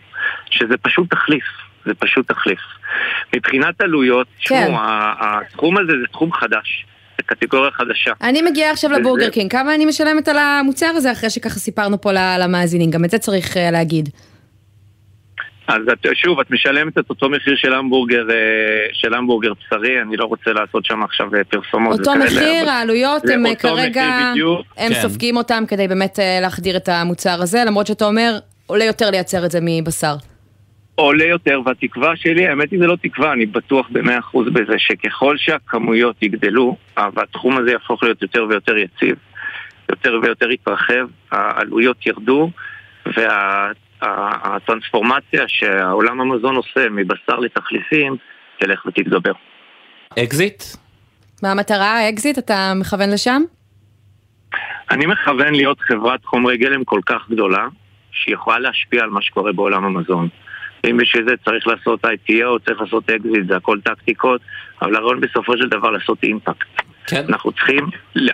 [0.49, 1.43] שזה פשוט תחליף.
[1.85, 2.59] זה פשוט תחליף.
[3.35, 4.63] מבחינת עלויות, כן.
[4.65, 4.79] תשמעו,
[5.19, 6.85] התחום הזה זה תחום חדש,
[7.17, 8.11] זה קטגוריה חדשה.
[8.21, 12.01] אני מגיעה עכשיו וזה- לבורגר קינג, כמה אני משלמת על המוצר הזה אחרי שככה סיפרנו
[12.01, 14.09] פה למאזינים, גם את זה צריך אה, להגיד.
[15.67, 18.35] אז את, שוב, את משלמת את אותו מחיר של המבורגר, אה,
[18.93, 21.99] של המבורגר בשרי, אני לא רוצה לעשות שם עכשיו אה, פרסומות.
[21.99, 24.33] אותו וכאלה, מחיר, אבל העלויות הם אה, כרגע.
[24.77, 25.01] הם כן.
[25.01, 29.51] סופגים אותם כדי באמת להחדיר את המוצר הזה, למרות שאתה אומר, עולה יותר לייצר את
[29.51, 30.15] זה מבשר.
[30.95, 35.37] עולה יותר, והתקווה שלי, האמת היא זה לא תקווה, אני בטוח במאה אחוז בזה, שככל
[35.37, 39.15] שהכמויות יגדלו, והתחום הזה יהפוך להיות יותר ויותר יציב,
[39.89, 42.51] יותר ויותר יתרחב, העלויות ירדו,
[43.05, 48.15] והטרנספורמציה וה, שהעולם המזון עושה מבשר לתחליפים
[48.59, 49.31] תלך ותתגבר.
[50.19, 50.63] אקזיט?
[51.43, 52.37] מה המטרה, אקזיט?
[52.37, 53.41] אתה מכוון לשם?
[54.91, 57.67] אני מכוון להיות חברת חומרי גלם כל כך גדולה,
[58.11, 60.29] שיכולה להשפיע על מה שקורה בעולם המזון.
[60.89, 64.41] אם בשביל זה צריך לעשות IPO, צריך לעשות אקזיט, זה הכל טקטיקות,
[64.81, 66.67] אבל הרעיון בסופו של דבר לעשות אימפקט.
[67.07, 67.25] כן.
[67.29, 67.85] אנחנו צריכים,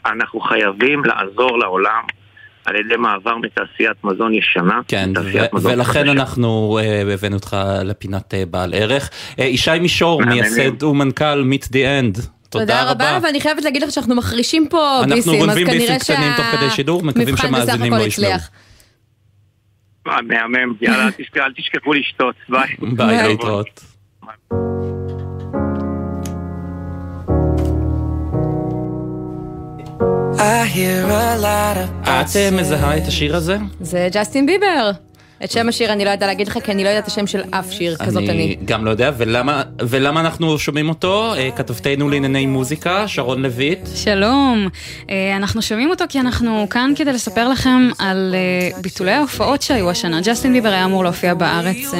[0.05, 2.03] אנחנו חייבים לעזור לעולם
[2.65, 4.79] על ידי מעבר מתעשיית מזון ישנה.
[4.87, 5.09] כן,
[5.61, 6.11] ולכן חדשה.
[6.11, 9.09] אנחנו uh, הבאנו אותך לפינת uh, בעל ערך.
[9.09, 12.21] Uh, ישי מישור, מייסד ומנכ"ל Meet the End.
[12.49, 13.17] תודה רבה.
[13.17, 15.35] רבה, ואני חייבת להגיד לך שאנחנו מחרישים פה ביסים, אז כנראה שה...
[15.35, 18.31] אנחנו גונבים ביסים קטנים תוך כדי שידור, מקווים שהמאזינים לא ישמעו.
[20.05, 22.75] מהמם, יאללה, אל תשכחו לשתות, ביי.
[22.95, 23.83] ביי, להתראות.
[32.03, 33.57] את אה, מזהה את השיר הזה?
[33.81, 34.91] זה ג'סטין ביבר.
[35.43, 37.41] את שם השיר אני לא יודעת להגיד לך, כי אני לא יודעת את השם של
[37.51, 38.31] אף שיר, כזאת אני.
[38.31, 41.33] אני גם לא יודע, ולמה, ולמה אנחנו שומעים אותו?
[41.33, 43.79] אה, כתבתנו לענייני מוזיקה, שרון לויט.
[43.95, 44.67] שלום.
[45.09, 49.89] אה, אנחנו שומעים אותו כי אנחנו כאן כדי לספר לכם על אה, ביטולי ההופעות שהיו
[49.89, 50.21] השנה.
[50.21, 51.91] ג'סטין ביבר היה אמור להופיע בארץ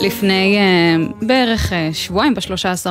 [0.00, 0.58] לפני
[1.22, 2.86] בערך שבועיים, ב-13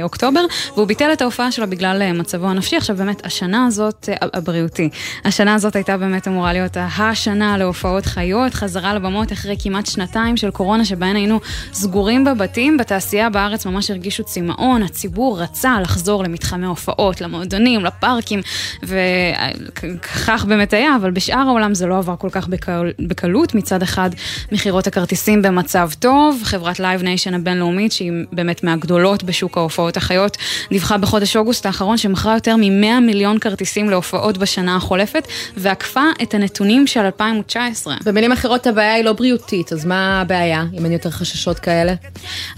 [0.00, 0.40] באוקטובר,
[0.74, 2.76] והוא ביטל את ההופעה שלו בגלל מצבו הנפשי.
[2.76, 4.88] עכשיו באמת, השנה הזאת, הבריאותי,
[5.24, 8.54] השנה הזאת הייתה באמת אמורה להיות השנה להופעות חיות.
[8.66, 11.40] חזרה לבמות אחרי כמעט שנתיים של קורונה שבהן היינו
[11.72, 12.76] סגורים בבתים.
[12.76, 18.40] בתעשייה בארץ ממש הרגישו צמאון, הציבור רצה לחזור למתחמי הופעות, למועדונים, לפארקים,
[18.82, 22.92] וכך באמת היה, אבל בשאר העולם זה לא עבר כל כך בקל...
[22.98, 23.54] בקלות.
[23.54, 24.10] מצד אחד,
[24.52, 30.36] מכירות הכרטיסים במצב טוב, חברת לייב ניישן הבינלאומית, שהיא באמת מהגדולות בשוק ההופעות החיות,
[30.70, 36.86] דיווחה בחודש אוגוסט האחרון שמכרה יותר מ-100 מיליון כרטיסים להופעות בשנה החולפת, ועקפה את הנתונים
[36.86, 37.96] של 2019.
[38.04, 38.55] במילים אחרות...
[38.56, 41.94] אחרות הבעיה היא לא בריאותית, אז מה הבעיה, אם אין יותר חששות כאלה?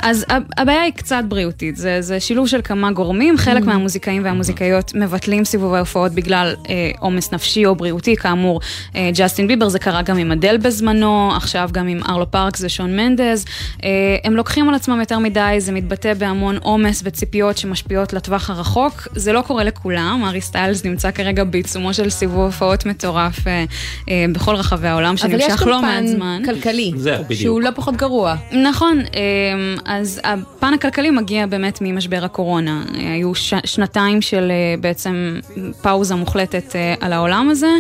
[0.01, 0.25] אז
[0.57, 3.67] הבעיה היא קצת בריאותית, זה, זה שילוב של כמה גורמים, חלק mm.
[3.67, 8.61] מהמוזיקאים והמוזיקאיות מבטלים סיבובי הופעות בגלל אה, עומס אה, נפשי או בריאותי, כאמור,
[8.97, 12.97] אה, ג'סטין ביבר, זה קרה גם עם אדל בזמנו, עכשיו גם עם ארלו פארקס ושון
[12.97, 13.45] מנדז.
[13.85, 19.09] אה, הם לוקחים על עצמם יותר מדי, זה מתבטא בהמון עומס וציפיות שמשפיעות לטווח הרחוק,
[19.15, 23.65] זה לא קורה לכולם, ארי סטיילס נמצא כרגע בעיצומו של סיבוב הופעות מטורף אה,
[24.09, 26.43] אה, בכל רחבי העולם, שנמשך לא מעט זמן.
[26.45, 27.41] פן כלכלי, זהו, בדיוק.
[27.41, 28.35] שהוא לא פחות גרוע.
[28.53, 32.83] נכון, אמ, אז הפן הכלכלי מגיע באמת ממשבר הקורונה.
[32.95, 35.41] היו ש- שנתיים של אה, בעצם
[35.83, 37.71] פאוזה מוחלטת אה, על העולם הזה,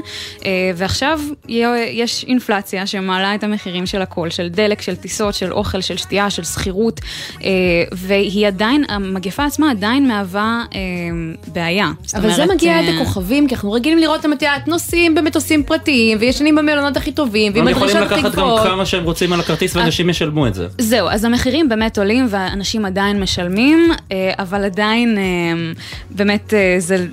[0.44, 1.20] אה, ועכשיו
[1.92, 6.30] יש אינפלציה שמעלה את המחירים של הכל, של דלק, של טיסות, של אוכל, של שתייה,
[6.30, 7.01] של שכירות,
[7.92, 10.64] והיא עדיין, המגפה עצמה עדיין מהווה
[11.46, 11.90] בעיה.
[12.14, 16.18] אבל אומרת, זה מגיע עד הכוכבים, כי אנחנו רגילים לראות את יודעת, נוסעים במטוסים פרטיים,
[16.20, 17.64] וישנים במלונות הכי טובים, ועם.
[17.89, 20.66] יכולים לקחת גם כמה שהם רוצים על הכרטיס ואנשים ישלמו את זה.
[20.78, 25.22] זהו, אז המחירים באמת עולים ואנשים עדיין משלמים, אה, אבל עדיין אה,
[26.11, 27.07] באמת אה, זה...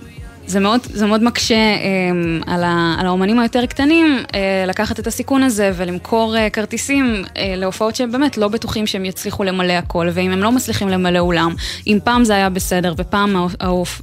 [0.47, 5.07] זה מאוד, זה מאוד מקשה אה, על, ה, על האומנים היותר קטנים אה, לקחת את
[5.07, 10.07] הסיכון הזה ולמכור אה, כרטיסים אה, להופעות שהם באמת לא בטוחים שהם יצליחו למלא הכל,
[10.13, 11.55] ואם הם לא מצליחים למלא אולם,
[11.87, 13.47] אם פעם זה היה בסדר ופעם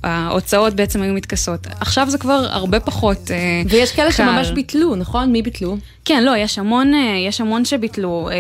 [0.03, 4.17] ההוצאות בעצם היו מתכסות, עכשיו זה כבר הרבה פחות אה, ויש כאלה קל.
[4.17, 5.33] שממש ביטלו, נכון?
[5.33, 5.77] מי ביטלו?
[6.05, 8.29] כן, לא, יש המון, אה, יש המון שביטלו.
[8.33, 8.37] אה,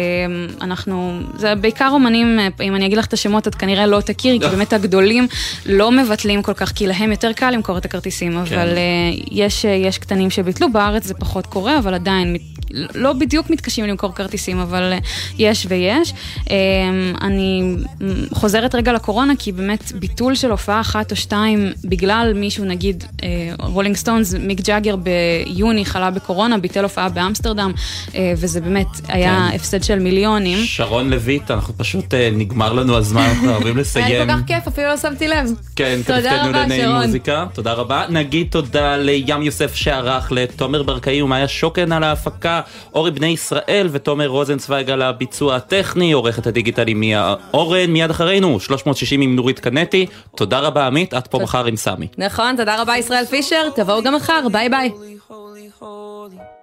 [0.60, 4.40] אנחנו, זה בעיקר אומנים, אה, אם אני אגיד לך את השמות, את כנראה לא תכירי,
[4.40, 5.26] כי באמת הגדולים
[5.66, 8.38] לא מבטלים כל כך, כי להם יותר קל למכור את הכרטיסים, כן.
[8.38, 8.68] אבל
[9.30, 12.36] יש, יש קטנים שביטלו, בארץ זה פחות קורה, אבל עדיין
[12.94, 14.92] לא בדיוק מתקשים למכור כרטיסים, אבל
[15.38, 16.14] יש ויש.
[17.20, 17.76] אני
[18.32, 23.04] חוזרת רגע לקורונה, כי באמת ביטול של הופעה אחת או שתיים, בגלל מישהו, נגיד
[23.58, 27.42] רולינג סטונס, מיק ג'אגר ביוני חלה בקורונה, ביטל הופעה באמסטר.
[27.42, 27.72] אמסטרדם,
[28.14, 29.56] אה, וזה באמת היה כן.
[29.56, 30.58] הפסד של מיליונים.
[30.64, 34.06] שרון לויט, אנחנו פשוט, אה, נגמר לנו הזמן, אנחנו אוהבים לסיים.
[34.06, 35.50] היה כל כך כיף, אפילו לא שמתי לב.
[35.76, 38.04] כן, כתבתנו לענייני מוזיקה, תודה רבה.
[38.08, 42.60] נגיד תודה לים יוסף שערך, לתומר ברקאי ומאיה שוקן על ההפקה,
[42.94, 49.20] אורי בני ישראל ותומר רוזנצוויג על הביצוע הטכני, עורכת הדיגיטלי מיה אורן, מיד אחרינו, 360
[49.20, 50.06] עם נורית קנטי.
[50.36, 52.06] תודה רבה עמית, את פה מחר עם סמי.
[52.18, 54.90] נכון, תודה רבה ישראל פישר, תבואו גם מחר, ביי ביי.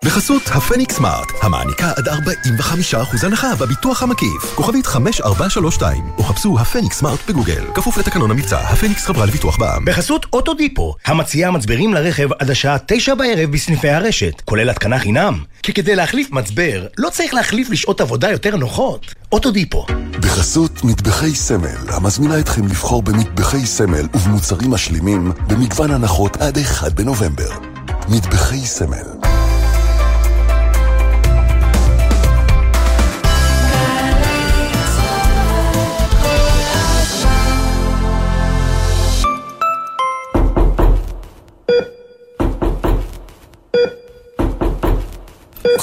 [0.06, 4.56] בחסות הפניקס סמארט, המעניקה עד 45% הנחה בביטוח המקיף.
[4.56, 7.64] כוכבית 5432, או חפשו הפניקס סמארט בגוגל.
[7.76, 9.86] כפוף לתקנון המבצע, הפניקס חברה לביטוח בע"מ.
[9.86, 15.44] בחסות אוטודיפו, המציעה מצברים לרכב עד השעה 9 בערב בסניפי הרשת, כולל התקנה חינם.
[15.64, 19.14] כי כדי להחליף מצבר, לא צריך להחליף לשעות עבודה יותר נוחות.
[19.32, 19.86] אוטודיפו.
[20.20, 27.52] בחסות מטבחי סמל, המזמינה אתכם לבחור במטבחי סמל ובמוצרים משלימים במגוון הנחות עד 1 בנובמבר.
[28.10, 29.29] מטבחי סמל.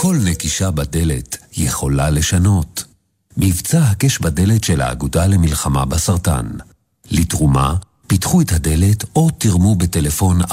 [0.07, 2.85] כל נקישה בדלת יכולה לשנות.
[3.37, 6.47] מבצע הקש בדלת של האגודה למלחמה בסרטן.
[7.11, 7.75] לתרומה,
[8.07, 10.47] פיתחו את הדלת או תרמו בטלפון 1-800-35-46-46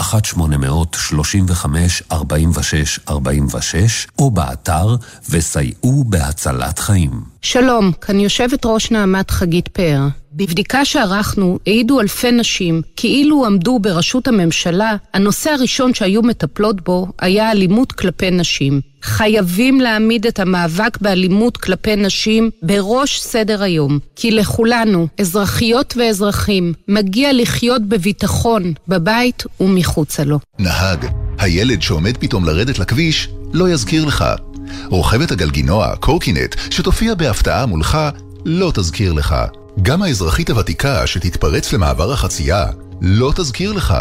[4.20, 4.95] או באתר
[5.30, 7.12] וסייעו בהצלת חיים.
[7.41, 10.08] שלום, כאן יושבת ראש נעמת חגית פאר.
[10.34, 17.51] בבדיקה שערכנו העידו אלפי נשים כאילו עמדו בראשות הממשלה, הנושא הראשון שהיו מטפלות בו היה
[17.51, 18.93] אלימות כלפי נשים.
[19.04, 27.34] חייבים להעמיד את המאבק באלימות כלפי נשים בראש סדר היום, כי לכולנו, אזרחיות ואזרחים, מגיע
[27.34, 30.39] לחיות בביטחון בבית ומחוצה לו.
[30.60, 31.06] נהג,
[31.39, 34.26] הילד שעומד פתאום לרדת לכביש, לא יזכיר לך.
[34.88, 37.97] רוכבת הגלגינוע, קורקינט, שתופיע בהפתעה מולך,
[38.45, 39.36] לא תזכיר לך.
[39.82, 42.66] גם האזרחית הוותיקה שתתפרץ למעבר החצייה,
[43.01, 43.93] לא תזכיר לך.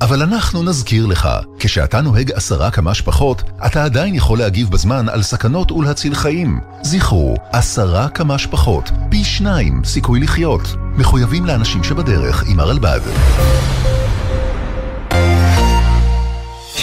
[0.00, 1.28] אבל אנחנו נזכיר לך,
[1.58, 6.60] כשאתה נוהג עשרה קמ"ש פחות, אתה עדיין יכול להגיב בזמן על סכנות ולהציל חיים.
[6.82, 10.76] זכרו, עשרה קמ"ש פחות, פי שניים סיכוי לחיות.
[10.96, 13.00] מחויבים לאנשים שבדרך עם הרלב"ד.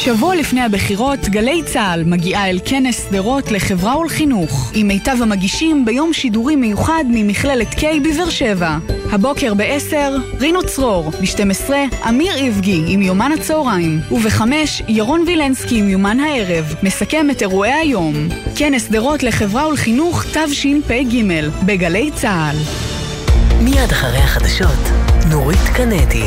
[0.03, 6.13] שבוע לפני הבחירות, גלי צה"ל מגיעה אל כנס שדרות לחברה ולחינוך, עם מיטב המגישים ביום
[6.13, 8.77] שידורי מיוחד ממכללת K בבאר שבע.
[9.11, 9.95] הבוקר ב-10,
[10.39, 11.69] רינו צרור, ב-12,
[12.09, 14.41] אמיר איבגי עם יומן הצהריים, וב-5,
[14.87, 18.13] ירון וילנסקי עם יומן הערב, מסכם את אירועי היום.
[18.55, 22.57] כנס שדרות לחברה ולחינוך תשפ"ג, בגלי צה"ל.
[23.63, 24.79] מיד אחרי החדשות,
[25.29, 26.25] נורית קנדי.